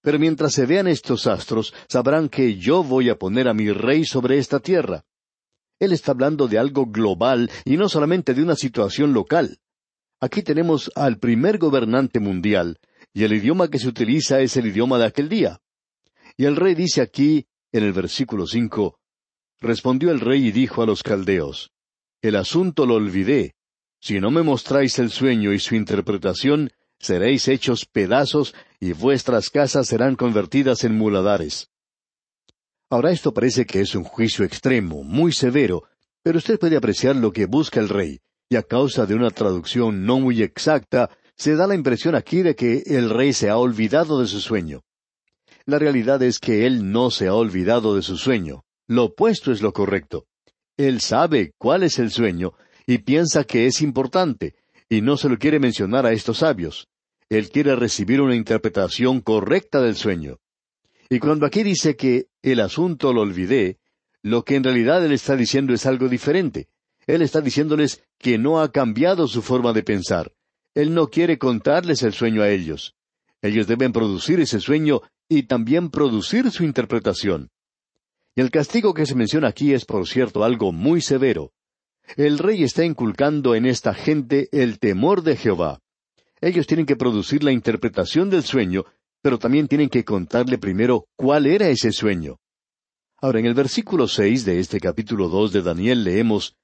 Pero 0.00 0.18
mientras 0.18 0.54
se 0.54 0.66
vean 0.66 0.88
estos 0.88 1.28
astros, 1.28 1.72
sabrán 1.86 2.28
que 2.28 2.56
yo 2.58 2.82
voy 2.82 3.10
a 3.10 3.16
poner 3.16 3.46
a 3.46 3.54
mi 3.54 3.70
rey 3.70 4.04
sobre 4.04 4.38
esta 4.38 4.58
tierra. 4.58 5.04
Él 5.78 5.92
está 5.92 6.10
hablando 6.10 6.48
de 6.48 6.58
algo 6.58 6.86
global 6.86 7.48
y 7.64 7.76
no 7.76 7.88
solamente 7.88 8.34
de 8.34 8.42
una 8.42 8.56
situación 8.56 9.12
local. 9.12 9.60
Aquí 10.18 10.42
tenemos 10.42 10.90
al 10.96 11.18
primer 11.18 11.58
gobernante 11.58 12.18
mundial, 12.18 12.80
y 13.12 13.24
el 13.24 13.32
idioma 13.32 13.68
que 13.68 13.78
se 13.78 13.88
utiliza 13.88 14.40
es 14.40 14.56
el 14.56 14.66
idioma 14.66 14.98
de 14.98 15.06
aquel 15.06 15.28
día. 15.28 15.60
Y 16.36 16.46
el 16.46 16.56
rey 16.56 16.74
dice 16.74 17.02
aquí, 17.02 17.46
en 17.72 17.84
el 17.84 17.92
versículo 17.92 18.46
cinco, 18.46 18.98
Respondió 19.60 20.10
el 20.10 20.20
rey 20.20 20.48
y 20.48 20.52
dijo 20.52 20.82
a 20.82 20.86
los 20.86 21.02
caldeos, 21.02 21.70
El 22.20 22.36
asunto 22.36 22.84
lo 22.84 22.94
olvidé. 22.94 23.54
Si 24.00 24.18
no 24.18 24.32
me 24.32 24.42
mostráis 24.42 24.98
el 24.98 25.10
sueño 25.10 25.52
y 25.52 25.60
su 25.60 25.76
interpretación, 25.76 26.72
seréis 26.98 27.46
hechos 27.46 27.86
pedazos 27.86 28.54
y 28.80 28.92
vuestras 28.92 29.50
casas 29.50 29.86
serán 29.86 30.16
convertidas 30.16 30.82
en 30.82 30.96
muladares. 30.96 31.70
Ahora 32.90 33.12
esto 33.12 33.32
parece 33.32 33.64
que 33.64 33.80
es 33.80 33.94
un 33.94 34.02
juicio 34.02 34.44
extremo, 34.44 35.04
muy 35.04 35.32
severo, 35.32 35.84
pero 36.22 36.38
usted 36.38 36.58
puede 36.58 36.76
apreciar 36.76 37.14
lo 37.14 37.32
que 37.32 37.46
busca 37.46 37.78
el 37.78 37.88
rey, 37.88 38.20
y 38.48 38.56
a 38.56 38.62
causa 38.62 39.06
de 39.06 39.14
una 39.14 39.30
traducción 39.30 40.04
no 40.04 40.18
muy 40.18 40.42
exacta, 40.42 41.08
se 41.42 41.56
da 41.56 41.66
la 41.66 41.74
impresión 41.74 42.14
aquí 42.14 42.42
de 42.42 42.54
que 42.54 42.84
el 42.86 43.10
rey 43.10 43.32
se 43.32 43.50
ha 43.50 43.56
olvidado 43.56 44.20
de 44.20 44.28
su 44.28 44.38
sueño. 44.38 44.84
La 45.66 45.80
realidad 45.80 46.22
es 46.22 46.38
que 46.38 46.66
él 46.66 46.92
no 46.92 47.10
se 47.10 47.26
ha 47.26 47.34
olvidado 47.34 47.96
de 47.96 48.02
su 48.02 48.16
sueño. 48.16 48.62
Lo 48.86 49.06
opuesto 49.06 49.50
es 49.50 49.60
lo 49.60 49.72
correcto. 49.72 50.26
Él 50.76 51.00
sabe 51.00 51.52
cuál 51.58 51.82
es 51.82 51.98
el 51.98 52.12
sueño 52.12 52.52
y 52.86 52.98
piensa 52.98 53.42
que 53.42 53.66
es 53.66 53.82
importante, 53.82 54.54
y 54.88 55.00
no 55.00 55.16
se 55.16 55.28
lo 55.28 55.36
quiere 55.36 55.58
mencionar 55.58 56.06
a 56.06 56.12
estos 56.12 56.38
sabios. 56.38 56.86
Él 57.28 57.50
quiere 57.50 57.74
recibir 57.74 58.20
una 58.20 58.36
interpretación 58.36 59.20
correcta 59.20 59.82
del 59.82 59.96
sueño. 59.96 60.38
Y 61.10 61.18
cuando 61.18 61.44
aquí 61.44 61.64
dice 61.64 61.96
que 61.96 62.28
el 62.42 62.60
asunto 62.60 63.12
lo 63.12 63.22
olvidé, 63.22 63.80
lo 64.22 64.44
que 64.44 64.54
en 64.54 64.62
realidad 64.62 65.04
él 65.04 65.10
está 65.10 65.34
diciendo 65.34 65.74
es 65.74 65.86
algo 65.86 66.08
diferente. 66.08 66.68
Él 67.08 67.20
está 67.20 67.40
diciéndoles 67.40 68.04
que 68.16 68.38
no 68.38 68.60
ha 68.60 68.70
cambiado 68.70 69.26
su 69.26 69.42
forma 69.42 69.72
de 69.72 69.82
pensar. 69.82 70.32
Él 70.74 70.94
no 70.94 71.08
quiere 71.08 71.38
contarles 71.38 72.02
el 72.02 72.12
sueño 72.12 72.42
a 72.42 72.50
ellos. 72.50 72.94
Ellos 73.42 73.66
deben 73.66 73.92
producir 73.92 74.40
ese 74.40 74.60
sueño 74.60 75.02
y 75.28 75.44
también 75.44 75.90
producir 75.90 76.50
su 76.50 76.64
interpretación. 76.64 77.50
Y 78.34 78.40
el 78.40 78.50
castigo 78.50 78.94
que 78.94 79.04
se 79.04 79.14
menciona 79.14 79.48
aquí 79.48 79.74
es, 79.74 79.84
por 79.84 80.06
cierto, 80.06 80.44
algo 80.44 80.72
muy 80.72 81.00
severo. 81.00 81.52
El 82.16 82.38
rey 82.38 82.62
está 82.62 82.84
inculcando 82.84 83.54
en 83.54 83.66
esta 83.66 83.94
gente 83.94 84.48
el 84.52 84.78
temor 84.78 85.22
de 85.22 85.36
Jehová. 85.36 85.80
Ellos 86.40 86.66
tienen 86.66 86.86
que 86.86 86.96
producir 86.96 87.44
la 87.44 87.52
interpretación 87.52 88.30
del 88.30 88.42
sueño, 88.42 88.84
pero 89.20 89.38
también 89.38 89.68
tienen 89.68 89.88
que 89.88 90.04
contarle 90.04 90.58
primero 90.58 91.06
cuál 91.16 91.46
era 91.46 91.68
ese 91.68 91.92
sueño. 91.92 92.38
Ahora, 93.20 93.38
en 93.38 93.46
el 93.46 93.54
versículo 93.54 94.08
seis 94.08 94.44
de 94.44 94.58
este 94.58 94.80
capítulo 94.80 95.28
dos 95.28 95.52
de 95.52 95.62
Daniel 95.62 96.02
leemos 96.02 96.56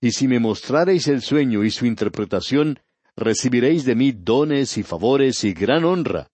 Y 0.00 0.12
si 0.12 0.28
me 0.28 0.40
mostrareis 0.40 1.08
el 1.08 1.20
sueño 1.20 1.64
y 1.64 1.70
su 1.70 1.86
interpretación, 1.86 2.78
recibiréis 3.16 3.84
de 3.84 3.94
mí 3.94 4.12
dones 4.12 4.76
y 4.76 4.82
favores 4.82 5.42
y 5.44 5.52
gran 5.52 5.84
honra. 5.84 6.28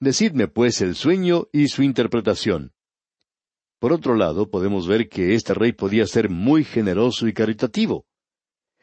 Decidme 0.00 0.48
pues 0.48 0.80
el 0.80 0.94
sueño 0.94 1.48
y 1.52 1.68
su 1.68 1.82
interpretación. 1.82 2.72
Por 3.78 3.92
otro 3.92 4.14
lado, 4.14 4.50
podemos 4.50 4.86
ver 4.86 5.08
que 5.08 5.34
este 5.34 5.54
rey 5.54 5.72
podía 5.72 6.06
ser 6.06 6.28
muy 6.28 6.64
generoso 6.64 7.26
y 7.26 7.32
caritativo. 7.32 8.06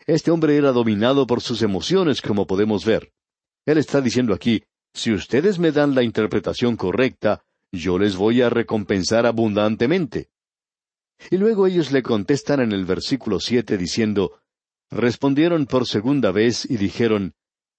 Este 0.06 0.32
hombre 0.32 0.58
era 0.58 0.72
dominado 0.72 1.28
por 1.28 1.42
sus 1.42 1.62
emociones, 1.62 2.22
como 2.22 2.48
podemos 2.48 2.86
ver. 2.86 3.14
Él 3.66 3.78
está 3.78 4.02
diciendo 4.02 4.34
aquí, 4.34 4.64
si 4.94 5.14
ustedes 5.14 5.60
me 5.60 5.72
dan 5.72 5.96
la 5.96 6.04
interpretación 6.04 6.76
correcta, 6.76 7.44
yo 7.72 7.98
les 7.98 8.16
voy 8.16 8.42
a 8.42 8.50
recompensar 8.50 9.26
abundantemente. 9.26 10.30
Y 11.30 11.38
luego 11.38 11.68
ellos 11.68 11.92
le 11.92 12.02
contestan 12.02 12.62
en 12.62 12.72
el 12.72 12.86
versículo 12.86 13.40
siete 13.40 13.78
diciendo, 13.78 14.41
Respondieron 14.92 15.66
por 15.66 15.88
segunda 15.88 16.32
vez 16.32 16.70
y 16.70 16.76
dijeron, 16.76 17.34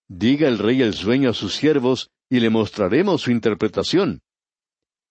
Diga 0.09 0.49
el 0.49 0.59
rey 0.59 0.83
el 0.83 0.95
sueño 0.95 1.31
a 1.31 1.35
sus 1.35 1.55
siervos, 1.55 2.11
y 2.31 2.41
le 2.41 2.49
mostraremos 2.49 3.21
su 3.21 3.31
interpretación. 3.31 4.23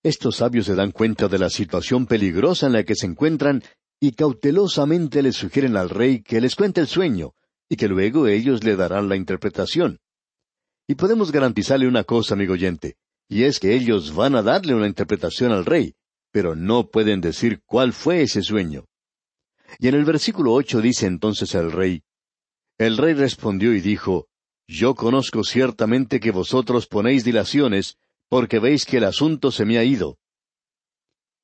Estos 0.04 0.38
sabios 0.38 0.66
se 0.66 0.74
dan 0.74 0.92
cuenta 0.92 1.28
de 1.28 1.38
la 1.38 1.52
situación 1.52 2.08
peligrosa 2.08 2.66
en 2.66 2.74
la 2.74 2.84
que 2.84 2.96
se 2.96 3.06
encuentran 3.06 3.64
y 4.00 4.14
cautelosamente 4.14 5.22
le 5.22 5.32
sugieren 5.32 5.78
al 5.78 5.92
rey 5.92 6.24
que 6.24 6.42
les 6.42 6.56
cuente 6.56 6.82
el 6.82 6.88
sueño 6.88 7.34
y 7.70 7.76
que 7.76 7.88
luego 7.88 8.28
ellos 8.28 8.64
le 8.64 8.76
darán 8.76 9.08
la 9.08 9.16
interpretación. 9.16 10.00
Y 10.88 10.96
podemos 10.96 11.32
garantizarle 11.32 11.88
una 11.88 12.04
cosa, 12.04 12.34
amigo 12.34 12.54
oyente, 12.54 12.96
y 13.30 13.44
es 13.44 13.60
que 13.60 13.76
ellos 13.76 14.16
van 14.16 14.36
a 14.36 14.42
darle 14.42 14.74
una 14.74 14.88
interpretación 14.88 15.52
al 15.52 15.66
rey, 15.66 15.94
pero 16.32 16.56
no 16.56 16.90
pueden 16.90 17.22
decir 17.22 17.62
cuál 17.66 17.94
fue 17.94 18.24
ese 18.24 18.42
sueño. 18.42 18.86
Y 19.80 19.88
en 19.88 19.96
el 19.96 20.06
versículo 20.06 20.54
ocho 20.54 20.82
dice 20.82 21.08
entonces 21.08 21.56
el 21.56 21.72
rey, 21.72 22.04
El 22.78 22.98
rey 22.98 23.14
respondió 23.14 23.74
y 23.74 23.82
dijo, 23.82 24.28
Yo 24.68 24.96
conozco 24.96 25.44
ciertamente 25.44 26.20
que 26.20 26.32
vosotros 26.32 26.88
ponéis 26.88 27.24
dilaciones, 27.24 27.98
porque 28.30 28.60
veis 28.60 28.86
que 28.86 28.98
el 28.98 29.04
asunto 29.04 29.52
se 29.52 29.66
me 29.66 29.78
ha 29.78 29.84
ido. 29.84 30.18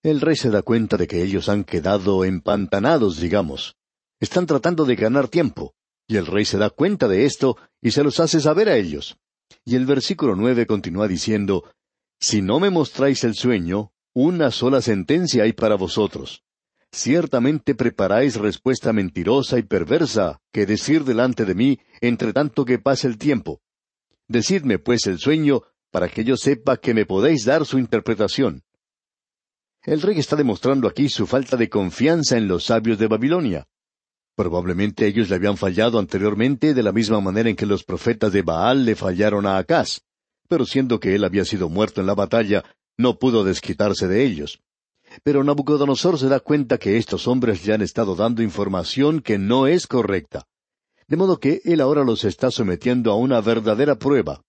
El 0.03 0.21
rey 0.21 0.35
se 0.35 0.49
da 0.49 0.61
cuenta 0.61 0.95
de 0.97 1.07
que 1.07 1.21
ellos 1.21 1.49
han 1.49 1.63
quedado 1.63 2.23
empantanados, 2.23 3.19
digamos. 3.19 3.75
Están 4.19 4.45
tratando 4.45 4.85
de 4.85 4.95
ganar 4.95 5.27
tiempo, 5.27 5.75
y 6.07 6.15
el 6.15 6.25
rey 6.25 6.45
se 6.45 6.57
da 6.57 6.69
cuenta 6.69 7.07
de 7.07 7.25
esto 7.25 7.57
y 7.81 7.91
se 7.91 8.03
los 8.03 8.19
hace 8.19 8.39
saber 8.39 8.69
a 8.69 8.77
ellos. 8.77 9.17
Y 9.65 9.75
el 9.75 9.85
versículo 9.85 10.35
nueve 10.35 10.65
continúa 10.65 11.07
diciendo, 11.07 11.65
Si 12.19 12.41
no 12.41 12.59
me 12.59 12.69
mostráis 12.69 13.23
el 13.25 13.35
sueño, 13.35 13.91
una 14.13 14.51
sola 14.51 14.81
sentencia 14.81 15.43
hay 15.43 15.53
para 15.53 15.75
vosotros. 15.75 16.43
Ciertamente 16.91 17.75
preparáis 17.75 18.35
respuesta 18.35 18.93
mentirosa 18.93 19.59
y 19.59 19.63
perversa 19.63 20.39
que 20.51 20.65
decir 20.65 21.03
delante 21.03 21.45
de 21.45 21.53
mí 21.53 21.79
entre 22.01 22.33
tanto 22.33 22.65
que 22.65 22.79
pase 22.79 23.07
el 23.07 23.17
tiempo. 23.17 23.61
Decidme 24.27 24.79
pues 24.79 25.05
el 25.07 25.19
sueño 25.19 25.61
para 25.91 26.09
que 26.09 26.23
yo 26.23 26.37
sepa 26.37 26.77
que 26.77 26.93
me 26.93 27.05
podéis 27.05 27.45
dar 27.45 27.65
su 27.65 27.79
interpretación. 27.79 28.63
El 29.83 30.01
rey 30.01 30.19
está 30.19 30.35
demostrando 30.35 30.87
aquí 30.87 31.07
su 31.07 31.27
falta 31.27 31.55
de 31.55 31.69
confianza 31.69 32.37
en 32.37 32.47
los 32.47 32.65
sabios 32.65 32.97
de 32.99 33.07
Babilonia. 33.07 33.67
Probablemente 34.35 35.07
ellos 35.07 35.29
le 35.29 35.35
habían 35.35 35.57
fallado 35.57 35.97
anteriormente 35.97 36.73
de 36.73 36.83
la 36.83 36.91
misma 36.91 37.21
manera 37.21 37.49
en 37.49 37.55
que 37.55 37.65
los 37.65 37.83
profetas 37.83 38.31
de 38.33 38.41
Baal 38.41 38.85
le 38.85 38.95
fallaron 38.95 39.45
a 39.45 39.57
Acaz, 39.57 40.01
pero 40.47 40.65
siendo 40.65 40.99
que 40.99 41.15
él 41.15 41.23
había 41.23 41.45
sido 41.45 41.69
muerto 41.69 42.01
en 42.01 42.07
la 42.07 42.15
batalla, 42.15 42.63
no 42.97 43.17
pudo 43.17 43.43
desquitarse 43.43 44.07
de 44.07 44.25
ellos. 44.25 44.59
Pero 45.23 45.43
Nabucodonosor 45.43 46.19
se 46.19 46.27
da 46.27 46.39
cuenta 46.39 46.77
que 46.77 46.97
estos 46.97 47.27
hombres 47.27 47.65
le 47.65 47.73
han 47.73 47.81
estado 47.81 48.15
dando 48.15 48.41
información 48.41 49.21
que 49.21 49.37
no 49.37 49.67
es 49.67 49.87
correcta. 49.87 50.47
De 51.07 51.17
modo 51.17 51.39
que 51.39 51.61
él 51.63 51.81
ahora 51.81 52.03
los 52.03 52.23
está 52.25 52.51
sometiendo 52.51 53.11
a 53.11 53.15
una 53.15 53.41
verdadera 53.41 53.97
prueba. 53.97 54.41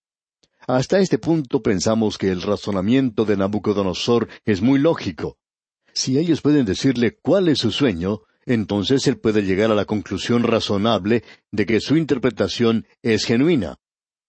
Hasta 0.67 0.99
este 0.99 1.17
punto 1.17 1.61
pensamos 1.63 2.17
que 2.17 2.29
el 2.29 2.41
razonamiento 2.41 3.25
de 3.25 3.37
Nabucodonosor 3.37 4.27
es 4.45 4.61
muy 4.61 4.79
lógico. 4.79 5.37
Si 5.93 6.17
ellos 6.17 6.41
pueden 6.41 6.65
decirle 6.65 7.17
cuál 7.21 7.47
es 7.47 7.59
su 7.59 7.71
sueño, 7.71 8.21
entonces 8.45 9.07
él 9.07 9.17
puede 9.17 9.43
llegar 9.43 9.71
a 9.71 9.75
la 9.75 9.85
conclusión 9.85 10.43
razonable 10.43 11.23
de 11.51 11.65
que 11.65 11.79
su 11.79 11.97
interpretación 11.97 12.85
es 13.01 13.25
genuina. 13.25 13.77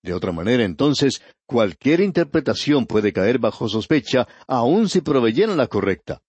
De 0.02 0.14
otra 0.14 0.32
manera, 0.32 0.64
entonces, 0.64 1.20
cualquier 1.46 2.00
interpretación 2.00 2.86
puede 2.86 3.12
caer 3.12 3.38
bajo 3.38 3.68
sospecha, 3.68 4.26
aun 4.46 4.88
si 4.88 5.02
proveyeran 5.02 5.58
la 5.58 5.66
correcta. 5.66 6.22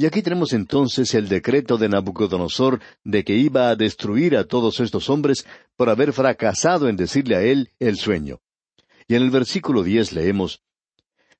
Y 0.00 0.06
aquí 0.06 0.22
tenemos 0.22 0.52
entonces 0.52 1.12
el 1.14 1.28
decreto 1.28 1.76
de 1.76 1.88
Nabucodonosor 1.88 2.80
de 3.02 3.24
que 3.24 3.34
iba 3.34 3.68
a 3.68 3.74
destruir 3.74 4.36
a 4.36 4.44
todos 4.44 4.78
estos 4.78 5.10
hombres 5.10 5.44
por 5.76 5.90
haber 5.90 6.12
fracasado 6.12 6.88
en 6.88 6.96
decirle 6.96 7.34
a 7.34 7.42
él 7.42 7.72
el 7.80 7.96
sueño. 7.96 8.38
Y 9.08 9.16
en 9.16 9.22
el 9.22 9.30
versículo 9.30 9.82
diez 9.82 10.12
leemos 10.12 10.62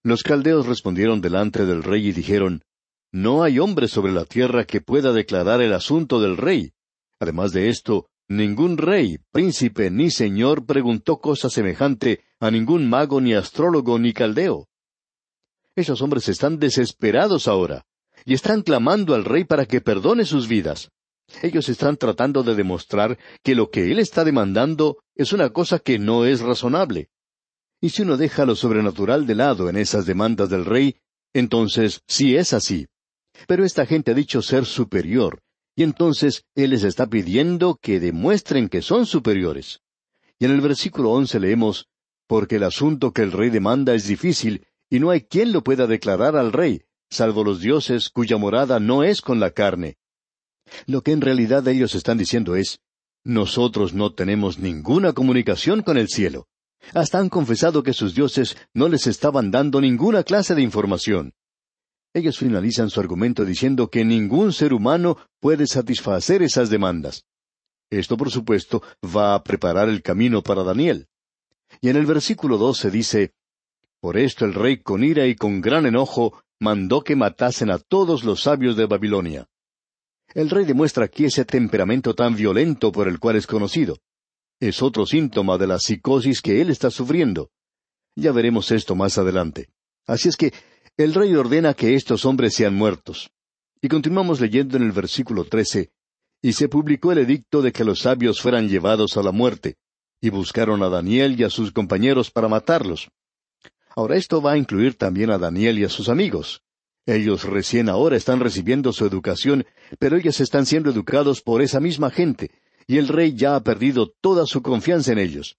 Los 0.03 0.25
caldeos 0.25 0.67
respondieron 0.67 1.21
delante 1.21 1.67
del 1.67 1.85
rey 1.85 2.09
y 2.09 2.13
dijeron 2.13 2.65
No 3.13 3.45
hay 3.45 3.61
hombre 3.61 3.87
sobre 3.87 4.11
la 4.11 4.25
tierra 4.25 4.65
que 4.65 4.81
pueda 4.81 5.13
declarar 5.13 5.63
el 5.63 5.73
asunto 5.73 6.21
del 6.21 6.37
rey. 6.37 6.73
Además 7.21 7.53
de 7.53 7.69
esto, 7.69 8.11
ningún 8.27 8.77
rey, 8.77 9.19
príncipe 9.31 9.89
ni 9.89 10.11
señor 10.11 10.67
preguntó 10.67 11.21
cosa 11.21 11.49
semejante 11.49 12.25
a 12.41 12.51
ningún 12.51 12.91
mago 12.91 13.21
ni 13.21 13.35
astrólogo 13.35 14.01
ni 14.01 14.13
caldeo. 14.13 14.67
Esos 15.77 16.03
hombres 16.03 16.29
están 16.29 16.59
desesperados 16.59 17.47
ahora 17.47 17.85
y 18.25 18.35
están 18.35 18.63
clamando 18.63 19.15
al 19.15 19.25
rey 19.25 19.45
para 19.45 19.67
que 19.67 19.81
perdone 19.81 20.25
sus 20.25 20.49
vidas. 20.49 20.91
Ellos 21.43 21.69
están 21.69 21.97
tratando 21.97 22.43
de 22.43 22.55
demostrar 22.55 23.19
que 23.43 23.55
lo 23.55 23.71
que 23.71 23.91
él 23.91 23.99
está 23.99 24.25
demandando 24.25 24.99
es 25.15 25.33
una 25.33 25.51
cosa 25.51 25.79
que 25.79 25.99
no 25.99 26.25
es 26.25 26.41
razonable. 26.41 27.11
Y 27.81 27.91
si 27.91 28.03
uno 28.03 28.17
deja 28.17 28.45
lo 28.45 28.57
sobrenatural 28.57 29.27
de 29.27 29.35
lado 29.35 29.69
en 29.69 29.77
esas 29.77 30.07
demandas 30.07 30.49
del 30.51 30.65
rey, 30.65 30.97
entonces 31.33 32.03
sí 32.07 32.37
es 32.37 32.53
así. 32.53 32.87
Pero 33.47 33.65
esta 33.65 33.87
gente 33.87 34.11
ha 34.11 34.15
dicho 34.15 34.43
ser 34.43 34.65
superior, 34.65 35.43
y 35.77 35.85
entonces 35.85 36.45
Él 36.57 36.71
les 36.71 36.83
está 36.83 37.07
pidiendo 37.07 37.79
que 37.81 38.01
demuestren 38.01 38.69
que 38.69 38.83
son 38.83 39.07
superiores. 39.07 39.81
Y 40.39 40.47
en 40.47 40.51
el 40.53 40.61
versículo 40.61 41.11
once 41.11 41.39
leemos, 41.39 41.87
Porque 42.27 42.57
el 42.57 42.65
asunto 42.65 43.13
que 43.13 43.23
el 43.23 43.33
rey 43.33 43.49
demanda 43.49 43.95
es 43.95 44.07
difícil, 44.07 44.67
y 44.91 44.99
no 44.99 45.11
hay 45.11 45.23
quien 45.23 45.53
lo 45.53 45.63
pueda 45.63 45.87
declarar 45.87 46.37
al 46.37 46.53
rey, 46.53 46.83
salvo 47.11 47.45
los 47.45 47.61
dioses 47.61 48.09
cuya 48.09 48.37
morada 48.37 48.81
no 48.81 49.03
es 49.03 49.21
con 49.21 49.41
la 49.41 49.51
carne. 49.51 49.97
Lo 50.87 51.03
que 51.03 51.13
en 51.13 51.21
realidad 51.21 51.67
ellos 51.69 51.95
están 51.95 52.19
diciendo 52.19 52.57
es, 52.57 52.81
nosotros 53.25 53.95
no 53.95 54.15
tenemos 54.15 54.59
ninguna 54.59 55.13
comunicación 55.13 55.83
con 55.83 55.99
el 55.99 56.09
cielo. 56.09 56.49
Hasta 56.95 57.19
han 57.19 57.29
confesado 57.29 57.83
que 57.83 57.93
sus 57.93 58.15
dioses 58.15 58.57
no 58.73 58.89
les 58.89 59.07
estaban 59.07 59.51
dando 59.51 59.81
ninguna 59.81 60.23
clase 60.23 60.55
de 60.55 60.63
información. 60.63 61.35
Ellos 62.15 62.39
finalizan 62.39 62.89
su 62.89 63.01
argumento 63.01 63.45
diciendo 63.45 63.91
que 63.91 64.05
ningún 64.05 64.53
ser 64.53 64.73
humano 64.73 65.19
puede 65.41 65.67
satisfacer 65.67 66.43
esas 66.43 66.71
demandas. 66.71 67.25
Esto, 67.91 68.17
por 68.17 68.31
supuesto, 68.31 68.83
va 69.05 69.35
a 69.35 69.43
preparar 69.43 69.89
el 69.89 70.03
camino 70.03 70.43
para 70.43 70.63
Daniel. 70.63 71.09
Y 71.81 71.91
en 71.91 71.97
el 71.97 72.07
versículo 72.07 72.57
doce 72.57 72.91
dice, 72.91 73.33
Por 74.01 74.17
esto 74.17 74.45
el 74.45 74.55
rey 74.55 74.79
con 74.79 75.05
ira 75.05 75.27
y 75.27 75.35
con 75.35 75.61
gran 75.61 75.87
enojo 75.87 76.43
mandó 76.61 77.03
que 77.03 77.17
matasen 77.17 77.71
a 77.71 77.79
todos 77.79 78.25
los 78.25 78.43
sabios 78.43 78.77
de 78.77 78.87
Babilonia. 78.87 79.49
El 80.35 80.51
rey 80.51 80.65
demuestra 80.65 81.05
aquí 81.05 81.25
ese 81.25 81.45
temperamento 81.45 82.15
tan 82.15 82.37
violento 82.37 82.93
por 82.93 83.09
el 83.09 83.19
cual 83.19 83.37
es 83.37 83.47
conocido 83.47 83.99
es 84.61 84.83
otro 84.83 85.07
síntoma 85.07 85.57
de 85.57 85.67
la 85.67 85.79
psicosis 85.79 86.41
que 86.41 86.61
él 86.61 86.71
está 86.71 86.91
sufriendo. 86.91 87.51
Ya 88.17 88.33
veremos 88.33 88.71
esto 88.73 88.95
más 88.97 89.19
adelante. 89.19 89.69
Así 90.07 90.29
es 90.29 90.37
que 90.37 90.53
el 90.97 91.15
rey 91.15 91.35
ordena 91.35 91.75
que 91.75 91.95
estos 91.95 92.25
hombres 92.25 92.55
sean 92.55 92.75
muertos. 92.75 93.31
Y 93.81 93.89
continuamos 93.89 94.41
leyendo 94.41 94.77
en 94.77 94.83
el 94.83 94.93
versículo 94.93 95.45
trece, 95.45 95.91
y 96.43 96.53
se 96.55 96.69
publicó 96.69 97.13
el 97.13 97.19
edicto 97.19 97.63
de 97.63 97.73
que 97.73 97.85
los 97.85 98.01
sabios 98.01 98.41
fueran 98.41 98.69
llevados 98.69 99.17
a 99.17 99.23
la 99.23 99.31
muerte, 99.31 99.77
y 100.21 100.31
buscaron 100.31 100.83
a 100.83 100.89
Daniel 100.89 101.39
y 101.39 101.45
a 101.45 101.51
sus 101.51 101.71
compañeros 101.71 102.33
para 102.33 102.49
matarlos. 102.49 103.09
Ahora 103.97 104.17
esto 104.17 104.41
va 104.41 104.53
a 104.53 104.59
incluir 104.59 104.97
también 104.97 105.31
a 105.31 105.39
Daniel 105.39 105.79
y 105.79 105.85
a 105.85 105.89
sus 105.89 106.09
amigos. 106.09 106.63
Ellos 107.07 107.45
recién 107.45 107.89
ahora 107.89 108.17
están 108.17 108.41
recibiendo 108.41 108.93
su 108.93 109.07
educación, 109.07 109.65
pero 109.99 110.17
ellos 110.17 110.41
están 110.41 110.67
siendo 110.67 110.91
educados 110.91 111.41
por 111.41 111.63
esa 111.63 111.81
misma 111.81 112.11
gente, 112.11 112.51
y 112.87 112.99
el 112.99 113.09
rey 113.09 113.35
ya 113.35 113.57
ha 113.57 113.63
perdido 113.63 114.13
toda 114.21 114.47
su 114.47 114.63
confianza 114.63 115.13
en 115.13 115.19
ellos. 115.19 115.57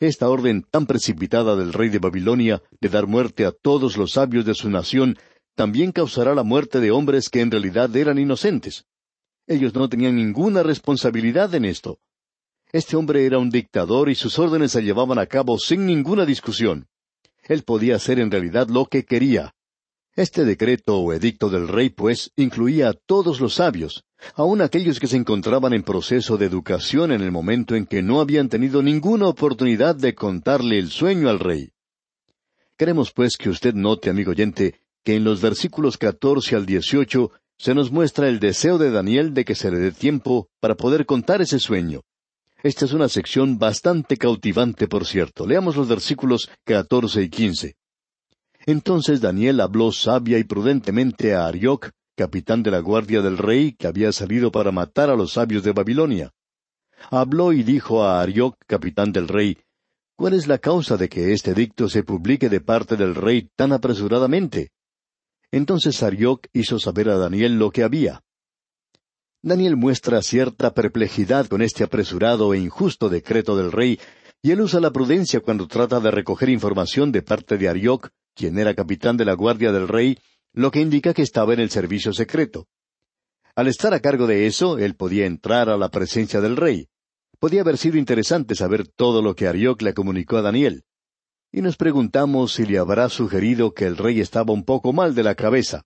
Esta 0.00 0.28
orden 0.28 0.64
tan 0.70 0.86
precipitada 0.86 1.56
del 1.56 1.72
rey 1.72 1.88
de 1.88 1.98
Babilonia 1.98 2.62
de 2.80 2.88
dar 2.88 3.06
muerte 3.06 3.44
a 3.46 3.52
todos 3.52 3.96
los 3.96 4.12
sabios 4.12 4.44
de 4.44 4.54
su 4.54 4.68
nación 4.68 5.16
también 5.54 5.90
causará 5.90 6.34
la 6.34 6.42
muerte 6.42 6.80
de 6.80 6.90
hombres 6.90 7.30
que 7.30 7.40
en 7.40 7.50
realidad 7.50 7.94
eran 7.96 8.18
inocentes. 8.18 8.84
Ellos 9.46 9.74
no 9.74 9.88
tenían 9.88 10.16
ninguna 10.16 10.62
responsabilidad 10.62 11.54
en 11.54 11.64
esto. 11.64 11.98
Este 12.72 12.96
hombre 12.96 13.24
era 13.24 13.38
un 13.38 13.48
dictador 13.48 14.10
y 14.10 14.14
sus 14.14 14.38
órdenes 14.38 14.72
se 14.72 14.82
llevaban 14.82 15.18
a 15.18 15.26
cabo 15.26 15.58
sin 15.58 15.86
ninguna 15.86 16.26
discusión. 16.26 16.88
Él 17.46 17.62
podía 17.62 17.96
hacer 17.96 18.18
en 18.18 18.30
realidad 18.30 18.68
lo 18.68 18.86
que 18.86 19.04
quería. 19.04 19.54
Este 20.14 20.44
decreto 20.44 20.98
o 20.98 21.12
edicto 21.12 21.50
del 21.50 21.68
rey, 21.68 21.90
pues, 21.90 22.32
incluía 22.36 22.88
a 22.88 22.94
todos 22.94 23.40
los 23.40 23.54
sabios, 23.54 24.04
aun 24.34 24.62
aquellos 24.62 24.98
que 24.98 25.06
se 25.06 25.16
encontraban 25.16 25.74
en 25.74 25.82
proceso 25.82 26.38
de 26.38 26.46
educación 26.46 27.12
en 27.12 27.20
el 27.20 27.30
momento 27.30 27.74
en 27.74 27.84
que 27.84 28.02
no 28.02 28.20
habían 28.20 28.48
tenido 28.48 28.82
ninguna 28.82 29.28
oportunidad 29.28 29.94
de 29.94 30.14
contarle 30.14 30.78
el 30.78 30.90
sueño 30.90 31.28
al 31.28 31.38
rey. 31.38 31.70
Queremos, 32.78 33.12
pues, 33.12 33.36
que 33.36 33.50
usted 33.50 33.74
note, 33.74 34.08
amigo 34.08 34.30
oyente, 34.30 34.80
que 35.04 35.16
en 35.16 35.24
los 35.24 35.40
versículos 35.40 35.98
catorce 35.98 36.56
al 36.56 36.66
dieciocho 36.66 37.30
se 37.58 37.74
nos 37.74 37.90
muestra 37.90 38.28
el 38.28 38.40
deseo 38.40 38.78
de 38.78 38.90
Daniel 38.90 39.34
de 39.34 39.44
que 39.44 39.54
se 39.54 39.70
le 39.70 39.78
dé 39.78 39.92
tiempo 39.92 40.48
para 40.60 40.76
poder 40.76 41.06
contar 41.06 41.40
ese 41.40 41.58
sueño. 41.58 42.00
Esta 42.66 42.84
es 42.84 42.92
una 42.92 43.08
sección 43.08 43.60
bastante 43.60 44.16
cautivante, 44.16 44.88
por 44.88 45.06
cierto. 45.06 45.46
Leamos 45.46 45.76
los 45.76 45.86
versículos 45.86 46.50
catorce 46.64 47.22
y 47.22 47.28
quince. 47.28 47.76
Entonces 48.66 49.20
Daniel 49.20 49.60
habló 49.60 49.92
sabia 49.92 50.36
y 50.36 50.42
prudentemente 50.42 51.32
a 51.32 51.46
Arioc, 51.46 51.90
capitán 52.16 52.64
de 52.64 52.72
la 52.72 52.80
guardia 52.80 53.22
del 53.22 53.38
rey, 53.38 53.76
que 53.78 53.86
había 53.86 54.10
salido 54.10 54.50
para 54.50 54.72
matar 54.72 55.10
a 55.10 55.14
los 55.14 55.34
sabios 55.34 55.62
de 55.62 55.70
Babilonia. 55.70 56.32
Habló 57.08 57.52
y 57.52 57.62
dijo 57.62 58.02
a 58.02 58.20
Arioc, 58.20 58.56
capitán 58.66 59.12
del 59.12 59.28
rey, 59.28 59.58
¿Cuál 60.16 60.34
es 60.34 60.48
la 60.48 60.58
causa 60.58 60.96
de 60.96 61.08
que 61.08 61.32
este 61.32 61.54
dicto 61.54 61.88
se 61.88 62.02
publique 62.02 62.48
de 62.48 62.60
parte 62.60 62.96
del 62.96 63.14
rey 63.14 63.48
tan 63.54 63.72
apresuradamente? 63.72 64.72
Entonces 65.52 66.02
Arioc 66.02 66.48
hizo 66.52 66.80
saber 66.80 67.10
a 67.10 67.16
Daniel 67.16 67.60
lo 67.60 67.70
que 67.70 67.84
había. 67.84 68.24
Daniel 69.46 69.76
muestra 69.76 70.22
cierta 70.22 70.74
perplejidad 70.74 71.46
con 71.46 71.62
este 71.62 71.84
apresurado 71.84 72.52
e 72.52 72.58
injusto 72.58 73.08
decreto 73.08 73.56
del 73.56 73.70
rey, 73.70 74.00
y 74.42 74.50
él 74.50 74.60
usa 74.60 74.80
la 74.80 74.90
prudencia 74.90 75.38
cuando 75.38 75.68
trata 75.68 76.00
de 76.00 76.10
recoger 76.10 76.48
información 76.48 77.12
de 77.12 77.22
parte 77.22 77.56
de 77.56 77.68
Arioc, 77.68 78.08
quien 78.34 78.58
era 78.58 78.74
capitán 78.74 79.16
de 79.16 79.24
la 79.24 79.34
guardia 79.34 79.70
del 79.70 79.86
rey, 79.86 80.18
lo 80.52 80.72
que 80.72 80.80
indica 80.80 81.14
que 81.14 81.22
estaba 81.22 81.54
en 81.54 81.60
el 81.60 81.70
servicio 81.70 82.12
secreto. 82.12 82.66
Al 83.54 83.68
estar 83.68 83.94
a 83.94 84.00
cargo 84.00 84.26
de 84.26 84.48
eso, 84.48 84.78
él 84.78 84.96
podía 84.96 85.26
entrar 85.26 85.68
a 85.68 85.76
la 85.76 85.90
presencia 85.90 86.40
del 86.40 86.56
rey. 86.56 86.88
Podía 87.38 87.60
haber 87.60 87.78
sido 87.78 87.98
interesante 87.98 88.56
saber 88.56 88.88
todo 88.88 89.22
lo 89.22 89.36
que 89.36 89.46
Arioc 89.46 89.80
le 89.80 89.94
comunicó 89.94 90.38
a 90.38 90.42
Daniel 90.42 90.82
y 91.52 91.62
nos 91.62 91.76
preguntamos 91.76 92.52
si 92.52 92.66
le 92.66 92.78
habrá 92.78 93.08
sugerido 93.08 93.72
que 93.72 93.86
el 93.86 93.96
rey 93.96 94.20
estaba 94.20 94.52
un 94.52 94.64
poco 94.64 94.92
mal 94.92 95.14
de 95.14 95.22
la 95.22 95.36
cabeza. 95.36 95.84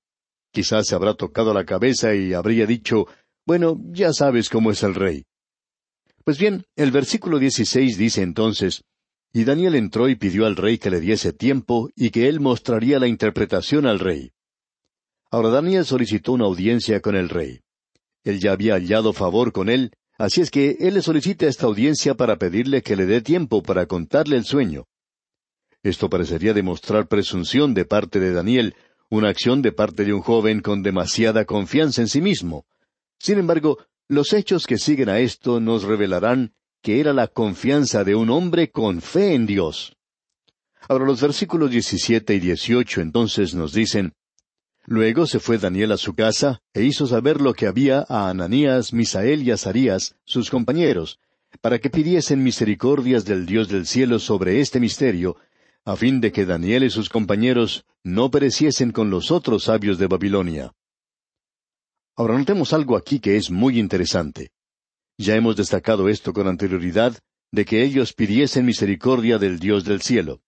Quizás 0.53 0.89
se 0.89 0.97
habrá 0.97 1.15
tocado 1.15 1.55
la 1.55 1.65
cabeza 1.65 2.13
y 2.15 2.35
habría 2.35 2.67
dicho, 2.67 3.07
bueno, 3.51 3.81
ya 3.91 4.13
sabes 4.13 4.49
cómo 4.49 4.71
es 4.71 4.81
el 4.85 4.95
rey. 4.95 5.25
Pues 6.23 6.39
bien, 6.39 6.67
el 6.77 6.93
versículo 6.93 7.41
16 7.41 7.99
dice 7.99 8.23
entonces, 8.23 8.85
y 9.33 9.43
Daniel 9.43 9.75
entró 9.75 10.09
y 10.09 10.15
pidió 10.15 10.47
al 10.47 10.55
rey 10.55 10.79
que 10.79 10.89
le 10.89 11.01
diese 11.01 11.33
tiempo 11.33 11.91
y 11.97 12.11
que 12.11 12.29
él 12.29 12.39
mostraría 12.39 13.01
la 13.01 13.09
interpretación 13.09 13.87
al 13.87 13.99
rey. 13.99 14.31
Ahora 15.33 15.49
Daniel 15.49 15.85
solicitó 15.85 16.35
una 16.35 16.45
audiencia 16.45 17.01
con 17.01 17.17
el 17.17 17.29
rey. 17.29 17.59
Él 18.23 18.39
ya 18.39 18.53
había 18.53 18.75
hallado 18.75 19.13
favor 19.13 19.51
con 19.51 19.69
él, 19.69 19.95
así 20.17 20.43
es 20.43 20.53
que 20.53 20.77
él 20.79 20.95
le 20.95 21.03
solicita 21.03 21.49
esta 21.49 21.67
audiencia 21.67 22.15
para 22.15 22.37
pedirle 22.37 22.83
que 22.83 22.95
le 22.95 23.07
dé 23.07 23.21
tiempo 23.21 23.65
para 23.65 23.87
contarle 23.87 24.37
el 24.37 24.45
sueño. 24.45 24.87
Esto 25.83 26.09
parecería 26.09 26.55
demostrar 26.55 27.09
presunción 27.09 27.75
de 27.75 27.85
parte 27.85 28.21
de 28.21 28.33
Daniel, 28.33 28.77
una 29.09 29.29
acción 29.29 29.61
de 29.61 29.73
parte 29.73 30.05
de 30.05 30.13
un 30.13 30.21
joven 30.21 30.61
con 30.61 30.85
demasiada 30.85 31.45
confianza 31.47 32.01
en 32.01 32.07
sí 32.07 32.21
mismo. 32.21 32.65
Sin 33.21 33.39
embargo, 33.39 33.79
los 34.09 34.33
hechos 34.33 34.67
que 34.67 34.79
siguen 34.79 35.11
a 35.11 35.19
esto 35.19 35.61
nos 35.61 35.85
revelarán 35.85 36.55
que 36.83 37.01
era 37.01 37.13
la 37.13 37.29
confianza 37.29 38.03
de 38.03 38.15
un 38.15 38.31
hombre 38.31 38.71
con 38.71 39.03
fe 39.03 39.35
en 39.35 39.47
Dios. 39.47 39.95
Ahora 40.89 41.05
los 41.05 41.21
versículos 41.21 41.71
17 41.71 42.35
y 42.35 42.41
18 42.41 43.03
entonces 43.03 43.55
nos 43.55 43.75
dicen, 43.75 44.15
Luego 44.87 45.27
se 45.27 45.39
fue 45.39 45.59
Daniel 45.59 45.93
a 45.93 45.99
su 45.99 46.15
casa 46.15 46.63
e 46.73 46.83
hizo 46.83 47.07
saber 47.07 47.43
lo 47.43 47.53
que 47.53 47.67
había 47.67 48.07
a 48.09 48.31
Ananías, 48.31 48.95
Misael 48.95 49.43
y 49.43 49.51
Azarías, 49.51 50.17
sus 50.25 50.49
compañeros, 50.49 51.19
para 51.61 51.79
que 51.79 51.91
pidiesen 51.91 52.43
misericordias 52.43 53.27
del 53.27 53.45
Dios 53.45 53.69
del 53.69 53.87
cielo 53.87 54.19
sobre 54.19 54.61
este 54.61 54.81
misterio, 54.81 55.37
a 55.85 55.95
fin 55.95 56.23
de 56.23 56.33
que 56.33 56.47
Daniel 56.47 56.85
y 56.85 56.91
sus 56.91 57.11
compañeros 57.11 57.85
no 58.03 58.31
pereciesen 58.31 58.93
con 58.93 59.11
los 59.11 59.31
otros 59.31 59.65
sabios 59.65 59.99
de 59.99 60.07
Babilonia. 60.07 60.73
Ahora 62.17 62.39
notemos 62.39 62.73
algo 62.73 62.97
aquí 62.97 63.21
que 63.21 63.37
es 63.37 63.51
muy 63.51 63.79
interesante. 63.79 64.51
Ya 65.19 65.37
hemos 65.37 65.57
destacado 65.57 66.09
esto 66.09 66.33
con 66.33 66.49
anterioridad, 66.49 67.19
de 67.53 67.65
que 67.65 67.83
ellos 67.83 68.13
pidiesen 68.13 68.65
misericordia 68.65 69.39
del 69.39 69.59
Dios 69.59 69.85
del 69.85 70.03
cielo. 70.03 70.41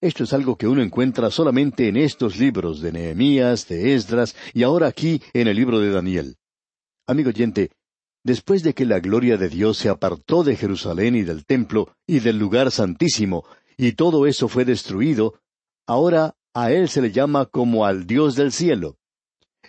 Esto 0.00 0.24
es 0.24 0.32
algo 0.32 0.56
que 0.56 0.66
uno 0.66 0.82
encuentra 0.82 1.30
solamente 1.30 1.86
en 1.86 1.96
estos 1.96 2.36
libros 2.36 2.80
de 2.80 2.92
Nehemías, 2.92 3.68
de 3.68 3.94
Esdras 3.94 4.34
y 4.52 4.64
ahora 4.64 4.88
aquí 4.88 5.22
en 5.32 5.46
el 5.46 5.56
libro 5.56 5.78
de 5.78 5.90
Daniel. 5.90 6.36
Amigo 7.06 7.28
oyente, 7.28 7.70
después 8.24 8.64
de 8.64 8.74
que 8.74 8.84
la 8.84 8.98
gloria 8.98 9.36
de 9.36 9.48
Dios 9.48 9.78
se 9.78 9.88
apartó 9.88 10.42
de 10.42 10.56
Jerusalén 10.56 11.14
y 11.14 11.22
del 11.22 11.46
templo 11.46 11.94
y 12.06 12.18
del 12.18 12.38
lugar 12.38 12.72
santísimo, 12.72 13.44
y 13.76 13.92
todo 13.92 14.26
eso 14.26 14.48
fue 14.48 14.64
destruido, 14.64 15.40
ahora 15.86 16.34
a 16.52 16.72
él 16.72 16.88
se 16.88 17.00
le 17.00 17.12
llama 17.12 17.46
como 17.46 17.86
al 17.86 18.06
Dios 18.06 18.34
del 18.34 18.52
cielo. 18.52 18.98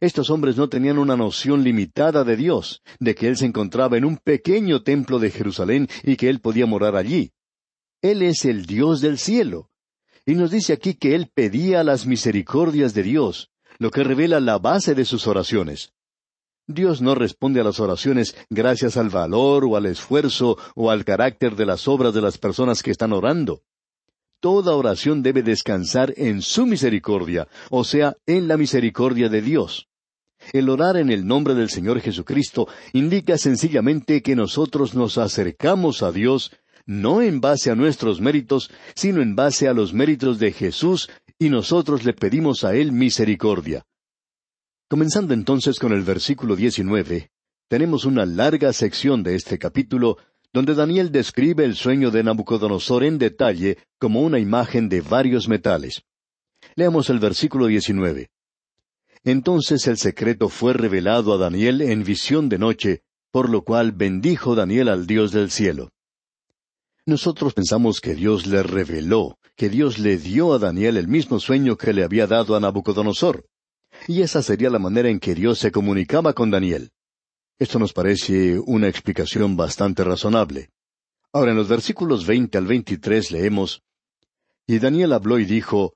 Estos 0.03 0.29
hombres 0.29 0.57
no 0.57 0.67
tenían 0.67 0.97
una 0.97 1.15
noción 1.15 1.63
limitada 1.63 2.25
de 2.25 2.35
Dios, 2.35 2.81
de 2.99 3.15
que 3.15 3.29
Él 3.29 3.37
se 3.37 3.45
encontraba 3.45 3.95
en 3.95 4.03
un 4.03 4.17
pequeño 4.17 4.83
templo 4.83 5.17
de 5.17 5.31
Jerusalén 5.31 5.87
y 6.03 6.17
que 6.17 6.27
Él 6.27 6.41
podía 6.41 6.65
morar 6.65 6.97
allí. 6.97 7.31
Él 8.01 8.21
es 8.21 8.43
el 8.43 8.65
Dios 8.65 8.99
del 8.99 9.17
cielo. 9.17 9.69
Y 10.25 10.35
nos 10.35 10.51
dice 10.51 10.73
aquí 10.73 10.95
que 10.95 11.15
Él 11.15 11.31
pedía 11.33 11.85
las 11.85 12.05
misericordias 12.05 12.93
de 12.93 13.03
Dios, 13.03 13.49
lo 13.77 13.91
que 13.91 14.03
revela 14.03 14.41
la 14.41 14.57
base 14.57 14.93
de 14.93 15.05
sus 15.05 15.25
oraciones. 15.25 15.93
Dios 16.67 17.01
no 17.01 17.15
responde 17.15 17.61
a 17.61 17.63
las 17.63 17.79
oraciones 17.79 18.35
gracias 18.49 18.97
al 18.97 19.07
valor 19.07 19.63
o 19.63 19.77
al 19.77 19.85
esfuerzo 19.85 20.57
o 20.75 20.91
al 20.91 21.05
carácter 21.05 21.55
de 21.55 21.65
las 21.65 21.87
obras 21.87 22.13
de 22.13 22.21
las 22.21 22.37
personas 22.37 22.83
que 22.83 22.91
están 22.91 23.13
orando 23.13 23.63
toda 24.43 24.75
oración 24.75 25.23
debe 25.23 25.41
descansar 25.41 26.13
en 26.17 26.41
su 26.41 26.65
misericordia, 26.65 27.47
o 27.69 27.85
sea, 27.85 28.17
en 28.25 28.49
la 28.49 28.57
misericordia 28.57 29.29
de 29.29 29.41
Dios. 29.41 29.87
El 30.51 30.69
orar 30.69 30.97
en 30.97 31.09
el 31.09 31.25
nombre 31.25 31.53
del 31.55 31.69
Señor 31.69 32.01
Jesucristo 32.01 32.67
indica 32.91 33.37
sencillamente 33.37 34.21
que 34.21 34.35
nosotros 34.35 34.93
nos 34.95 35.17
acercamos 35.17 36.03
a 36.03 36.11
Dios 36.11 36.51
no 36.85 37.21
en 37.21 37.39
base 37.39 37.71
a 37.71 37.75
nuestros 37.75 38.19
méritos, 38.19 38.69
sino 38.95 39.21
en 39.21 39.35
base 39.35 39.67
a 39.67 39.73
los 39.73 39.93
méritos 39.93 40.39
de 40.39 40.51
Jesús, 40.51 41.09
y 41.39 41.49
nosotros 41.49 42.03
le 42.03 42.13
pedimos 42.13 42.63
a 42.63 42.75
Él 42.75 42.91
misericordia. 42.91 43.85
Comenzando 44.89 45.33
entonces 45.33 45.79
con 45.79 45.93
el 45.93 46.01
versículo 46.01 46.55
19, 46.55 47.31
tenemos 47.69 48.05
una 48.05 48.25
larga 48.25 48.73
sección 48.73 49.23
de 49.23 49.35
este 49.35 49.57
capítulo 49.57 50.17
donde 50.53 50.75
Daniel 50.75 51.11
describe 51.11 51.65
el 51.65 51.75
sueño 51.75 52.11
de 52.11 52.23
Nabucodonosor 52.23 53.03
en 53.03 53.17
detalle 53.17 53.77
como 53.97 54.21
una 54.21 54.37
imagen 54.37 54.87
de 54.87 55.01
varios 55.01 55.47
metales. 55.47 56.03
Leamos 56.75 57.09
el 57.09 57.19
versículo 57.19 57.65
19. 57.65 58.29
Entonces 59.23 59.87
el 59.87 59.97
secreto 59.97 60.49
fue 60.49 60.73
revelado 60.73 61.33
a 61.33 61.37
Daniel 61.37 61.81
en 61.81 62.03
visión 62.03 62.49
de 62.49 62.59
noche, 62.59 63.03
por 63.31 63.49
lo 63.49 63.63
cual 63.63 63.93
bendijo 63.93 64.55
Daniel 64.55 64.89
al 64.89 65.07
Dios 65.07 65.31
del 65.31 65.49
cielo. 65.49 65.91
Nosotros 67.05 67.53
pensamos 67.53 68.01
que 68.01 68.15
Dios 68.15 68.45
le 68.45 68.63
reveló, 68.63 69.37
que 69.55 69.69
Dios 69.69 69.99
le 69.99 70.17
dio 70.17 70.53
a 70.53 70.59
Daniel 70.59 70.97
el 70.97 71.07
mismo 71.07 71.39
sueño 71.39 71.77
que 71.77 71.93
le 71.93 72.03
había 72.03 72.27
dado 72.27 72.55
a 72.55 72.59
Nabucodonosor. 72.59 73.45
Y 74.07 74.21
esa 74.21 74.41
sería 74.41 74.69
la 74.69 74.79
manera 74.79 75.09
en 75.09 75.19
que 75.19 75.35
Dios 75.35 75.59
se 75.59 75.71
comunicaba 75.71 76.33
con 76.33 76.51
Daniel. 76.51 76.91
Esto 77.59 77.79
nos 77.79 77.93
parece 77.93 78.59
una 78.59 78.87
explicación 78.87 79.55
bastante 79.55 80.03
razonable. 80.03 80.69
Ahora 81.31 81.51
en 81.51 81.57
los 81.57 81.67
versículos 81.67 82.25
veinte 82.25 82.57
al 82.57 82.67
veintitrés 82.67 83.31
leemos 83.31 83.83
Y 84.67 84.79
Daniel 84.79 85.13
habló 85.13 85.39
y 85.39 85.45
dijo 85.45 85.95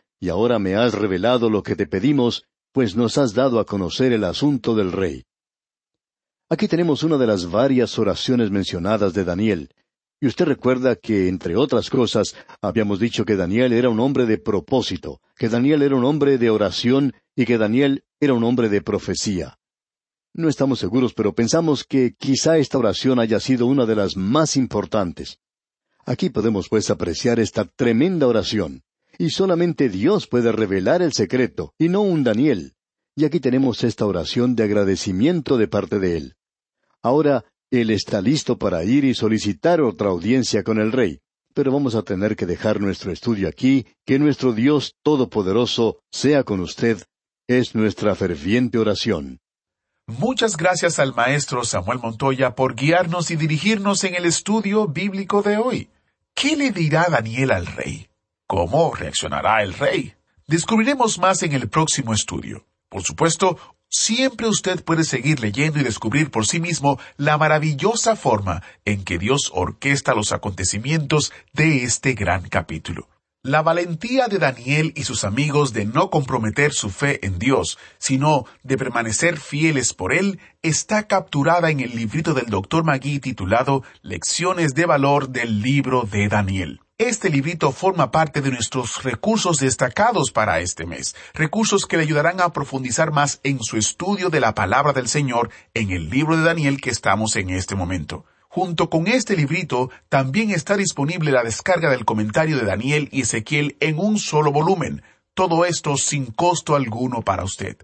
y 0.21 0.29
ahora 0.29 0.59
me 0.59 0.75
has 0.75 0.93
revelado 0.93 1.49
lo 1.49 1.63
que 1.63 1.75
te 1.75 1.87
pedimos, 1.87 2.45
pues 2.71 2.95
nos 2.95 3.17
has 3.17 3.33
dado 3.33 3.59
a 3.59 3.65
conocer 3.65 4.13
el 4.13 4.23
asunto 4.23 4.75
del 4.75 4.93
rey. 4.93 5.25
Aquí 6.49 6.67
tenemos 6.67 7.03
una 7.03 7.17
de 7.17 7.27
las 7.27 7.49
varias 7.49 7.97
oraciones 7.97 8.51
mencionadas 8.51 9.13
de 9.13 9.25
Daniel, 9.25 9.69
y 10.23 10.27
usted 10.27 10.45
recuerda 10.45 10.95
que, 10.95 11.27
entre 11.27 11.55
otras 11.55 11.89
cosas, 11.89 12.35
habíamos 12.61 12.99
dicho 12.99 13.25
que 13.25 13.35
Daniel 13.35 13.73
era 13.73 13.89
un 13.89 13.99
hombre 13.99 14.27
de 14.27 14.37
propósito, 14.37 15.19
que 15.35 15.49
Daniel 15.49 15.81
era 15.81 15.95
un 15.95 16.05
hombre 16.05 16.37
de 16.37 16.51
oración 16.51 17.13
y 17.35 17.45
que 17.45 17.57
Daniel 17.57 18.03
era 18.19 18.35
un 18.35 18.43
hombre 18.43 18.69
de 18.69 18.81
profecía. 18.83 19.57
No 20.33 20.47
estamos 20.47 20.77
seguros, 20.77 21.15
pero 21.15 21.33
pensamos 21.33 21.83
que 21.83 22.13
quizá 22.13 22.59
esta 22.59 22.77
oración 22.77 23.17
haya 23.17 23.39
sido 23.39 23.65
una 23.65 23.87
de 23.87 23.95
las 23.95 24.15
más 24.15 24.55
importantes. 24.55 25.39
Aquí 26.05 26.29
podemos 26.29 26.69
pues 26.69 26.91
apreciar 26.91 27.39
esta 27.39 27.65
tremenda 27.65 28.27
oración. 28.27 28.83
Y 29.17 29.29
solamente 29.29 29.89
Dios 29.89 30.27
puede 30.27 30.51
revelar 30.51 31.01
el 31.01 31.13
secreto, 31.13 31.73
y 31.77 31.89
no 31.89 32.01
un 32.01 32.23
Daniel. 32.23 32.73
Y 33.15 33.25
aquí 33.25 33.39
tenemos 33.39 33.83
esta 33.83 34.05
oración 34.05 34.55
de 34.55 34.63
agradecimiento 34.63 35.57
de 35.57 35.67
parte 35.67 35.99
de 35.99 36.17
él. 36.17 36.35
Ahora, 37.01 37.45
él 37.71 37.89
está 37.89 38.21
listo 38.21 38.57
para 38.57 38.83
ir 38.83 39.05
y 39.05 39.13
solicitar 39.13 39.81
otra 39.81 40.09
audiencia 40.09 40.63
con 40.63 40.79
el 40.79 40.91
rey. 40.91 41.19
Pero 41.53 41.71
vamos 41.71 41.95
a 41.95 42.03
tener 42.03 42.35
que 42.35 42.45
dejar 42.45 42.79
nuestro 42.79 43.11
estudio 43.11 43.47
aquí, 43.47 43.85
que 44.05 44.19
nuestro 44.19 44.53
Dios 44.53 44.95
Todopoderoso 45.03 45.99
sea 46.11 46.43
con 46.43 46.59
usted. 46.61 47.03
Es 47.47 47.75
nuestra 47.75 48.15
ferviente 48.15 48.77
oración. 48.77 49.39
Muchas 50.07 50.57
gracias 50.57 50.99
al 50.99 51.13
maestro 51.13 51.63
Samuel 51.63 51.99
Montoya 51.99 52.55
por 52.55 52.75
guiarnos 52.75 53.31
y 53.31 53.35
dirigirnos 53.35 54.03
en 54.03 54.15
el 54.15 54.25
estudio 54.25 54.87
bíblico 54.87 55.41
de 55.41 55.57
hoy. 55.57 55.89
¿Qué 56.33 56.55
le 56.55 56.71
dirá 56.71 57.07
Daniel 57.09 57.51
al 57.51 57.65
rey? 57.65 58.10
¿Cómo 58.51 58.93
reaccionará 58.93 59.63
el 59.63 59.73
rey? 59.73 60.13
Descubriremos 60.45 61.17
más 61.19 61.41
en 61.41 61.53
el 61.53 61.69
próximo 61.69 62.13
estudio. 62.13 62.65
Por 62.89 63.01
supuesto, 63.01 63.57
Siempre 63.93 64.47
usted 64.47 64.83
puede 64.85 65.03
seguir 65.03 65.41
leyendo 65.41 65.79
y 65.79 65.83
descubrir 65.83 66.31
por 66.31 66.45
sí 66.45 66.61
mismo 66.61 66.97
la 67.17 67.37
maravillosa 67.37 68.15
forma 68.15 68.61
en 68.85 69.03
que 69.03 69.17
Dios 69.17 69.51
orquesta 69.53 70.13
los 70.13 70.31
acontecimientos 70.31 71.33
de 71.51 71.83
este 71.83 72.13
gran 72.13 72.47
capítulo. 72.47 73.09
La 73.43 73.61
valentía 73.61 74.27
de 74.29 74.37
Daniel 74.37 74.93
y 74.95 75.03
sus 75.03 75.25
amigos 75.25 75.73
de 75.73 75.85
no 75.85 76.09
comprometer 76.09 76.71
su 76.71 76.89
fe 76.89 77.25
en 77.25 77.37
Dios, 77.37 77.77
sino 77.99 78.45
de 78.63 78.77
permanecer 78.77 79.39
fieles 79.39 79.93
por 79.93 80.13
Él, 80.13 80.39
está 80.61 81.07
capturada 81.07 81.69
en 81.69 81.81
el 81.81 81.95
librito 81.95 82.33
del 82.33 82.45
Dr. 82.45 82.85
Magui 82.85 83.19
titulado 83.19 83.83
Lecciones 84.01 84.73
de 84.73 84.85
Valor 84.85 85.29
del 85.29 85.61
Libro 85.61 86.03
de 86.03 86.29
Daniel. 86.29 86.81
Este 87.01 87.31
librito 87.31 87.71
forma 87.71 88.11
parte 88.11 88.41
de 88.41 88.51
nuestros 88.51 89.01
recursos 89.01 89.57
destacados 89.57 90.29
para 90.29 90.59
este 90.59 90.85
mes, 90.85 91.15
recursos 91.33 91.87
que 91.87 91.97
le 91.97 92.03
ayudarán 92.03 92.39
a 92.39 92.53
profundizar 92.53 93.09
más 93.11 93.39
en 93.41 93.59
su 93.63 93.77
estudio 93.77 94.29
de 94.29 94.39
la 94.39 94.53
palabra 94.53 94.93
del 94.93 95.07
Señor 95.07 95.49
en 95.73 95.89
el 95.89 96.11
libro 96.11 96.37
de 96.37 96.43
Daniel 96.43 96.79
que 96.79 96.91
estamos 96.91 97.35
en 97.37 97.49
este 97.49 97.73
momento. 97.73 98.25
Junto 98.49 98.91
con 98.91 99.07
este 99.07 99.35
librito 99.35 99.89
también 100.09 100.51
está 100.51 100.77
disponible 100.77 101.31
la 101.31 101.41
descarga 101.41 101.89
del 101.89 102.05
comentario 102.05 102.55
de 102.55 102.65
Daniel 102.65 103.09
y 103.11 103.21
Ezequiel 103.21 103.77
en 103.79 103.97
un 103.97 104.19
solo 104.19 104.51
volumen, 104.51 105.01
todo 105.33 105.65
esto 105.65 105.97
sin 105.97 106.27
costo 106.27 106.75
alguno 106.75 107.23
para 107.23 107.43
usted. 107.43 107.77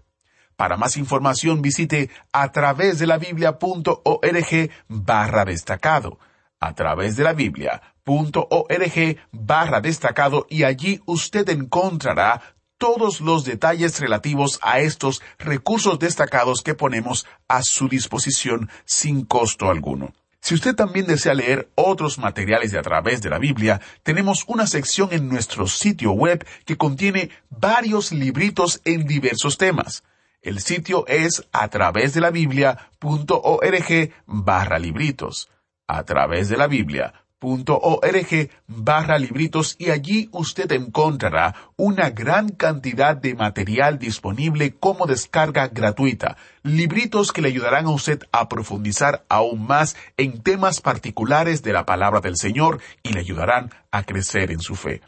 Para 0.54 0.76
más 0.76 0.96
información 0.96 1.60
visite 1.60 2.08
a 2.30 2.52
través 2.52 3.00
de 3.00 3.08
la 3.08 3.18
biblia.org 3.18 4.70
barra 4.86 5.44
destacado. 5.44 6.20
A 6.60 6.74
través 6.74 7.16
de 7.16 7.22
la 7.22 7.34
Biblia 7.34 7.80
org 8.08 9.16
barra 9.32 9.80
destacado 9.80 10.46
y 10.48 10.64
allí 10.64 11.00
usted 11.06 11.48
encontrará 11.48 12.42
todos 12.78 13.20
los 13.20 13.44
detalles 13.44 14.00
relativos 14.00 14.58
a 14.62 14.80
estos 14.80 15.20
recursos 15.38 15.98
destacados 15.98 16.62
que 16.62 16.74
ponemos 16.74 17.26
a 17.48 17.62
su 17.62 17.88
disposición 17.88 18.70
sin 18.84 19.24
costo 19.24 19.68
alguno. 19.68 20.14
Si 20.40 20.54
usted 20.54 20.74
también 20.76 21.06
desea 21.06 21.34
leer 21.34 21.68
otros 21.74 22.18
materiales 22.18 22.70
de 22.70 22.78
a 22.78 22.82
través 22.82 23.20
de 23.20 23.30
la 23.30 23.38
Biblia, 23.38 23.80
tenemos 24.04 24.44
una 24.46 24.66
sección 24.66 25.08
en 25.12 25.28
nuestro 25.28 25.66
sitio 25.66 26.12
web 26.12 26.46
que 26.64 26.76
contiene 26.76 27.30
varios 27.50 28.12
libritos 28.12 28.80
en 28.84 29.06
diversos 29.06 29.58
temas. 29.58 30.04
El 30.40 30.60
sitio 30.60 31.04
es 31.08 31.44
a 31.52 31.68
través 31.68 32.14
de 32.14 32.20
la 32.20 32.30
Biblia.org 32.30 34.12
barra 34.26 34.78
libritos. 34.78 35.50
A 35.88 36.04
través 36.04 36.48
de 36.48 36.56
la 36.56 36.68
Biblia 36.68 37.12
org 37.40 38.50
barra 38.66 39.18
libritos 39.18 39.76
y 39.78 39.90
allí 39.90 40.28
usted 40.32 40.70
encontrará 40.72 41.54
una 41.76 42.10
gran 42.10 42.48
cantidad 42.48 43.16
de 43.16 43.34
material 43.34 43.98
disponible 43.98 44.74
como 44.74 45.06
descarga 45.06 45.68
gratuita, 45.68 46.36
libritos 46.62 47.32
que 47.32 47.42
le 47.42 47.48
ayudarán 47.48 47.86
a 47.86 47.90
usted 47.90 48.22
a 48.32 48.48
profundizar 48.48 49.24
aún 49.28 49.66
más 49.66 49.96
en 50.16 50.42
temas 50.42 50.80
particulares 50.80 51.62
de 51.62 51.72
la 51.72 51.86
palabra 51.86 52.20
del 52.20 52.36
Señor 52.36 52.80
y 53.02 53.12
le 53.12 53.20
ayudarán 53.20 53.70
a 53.90 54.02
crecer 54.02 54.50
en 54.50 54.60
su 54.60 54.74
fe. 54.74 55.00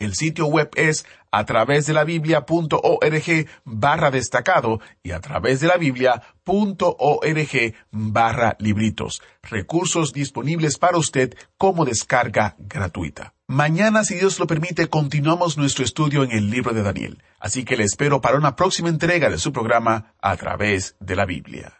El 0.00 0.14
sitio 0.14 0.46
web 0.46 0.70
es 0.76 1.04
a 1.30 1.44
través 1.44 1.86
de 1.86 1.92
la 1.92 2.04
biblia.org 2.04 3.46
barra 3.64 4.10
destacado 4.10 4.80
y 5.02 5.12
a 5.12 5.20
través 5.20 5.60
de 5.60 5.68
la 5.68 5.76
biblia.org 5.76 7.74
barra 7.90 8.56
libritos. 8.58 9.22
Recursos 9.42 10.14
disponibles 10.14 10.78
para 10.78 10.96
usted 10.96 11.34
como 11.58 11.84
descarga 11.84 12.56
gratuita. 12.58 13.34
Mañana, 13.46 14.02
si 14.02 14.14
Dios 14.14 14.38
lo 14.38 14.46
permite, 14.46 14.88
continuamos 14.88 15.58
nuestro 15.58 15.84
estudio 15.84 16.24
en 16.24 16.32
el 16.32 16.50
libro 16.50 16.72
de 16.72 16.82
Daniel. 16.82 17.22
Así 17.38 17.64
que 17.64 17.76
le 17.76 17.84
espero 17.84 18.22
para 18.22 18.38
una 18.38 18.56
próxima 18.56 18.88
entrega 18.88 19.28
de 19.28 19.38
su 19.38 19.52
programa 19.52 20.14
a 20.22 20.34
través 20.36 20.96
de 20.98 21.14
la 21.14 21.26
Biblia. 21.26 21.79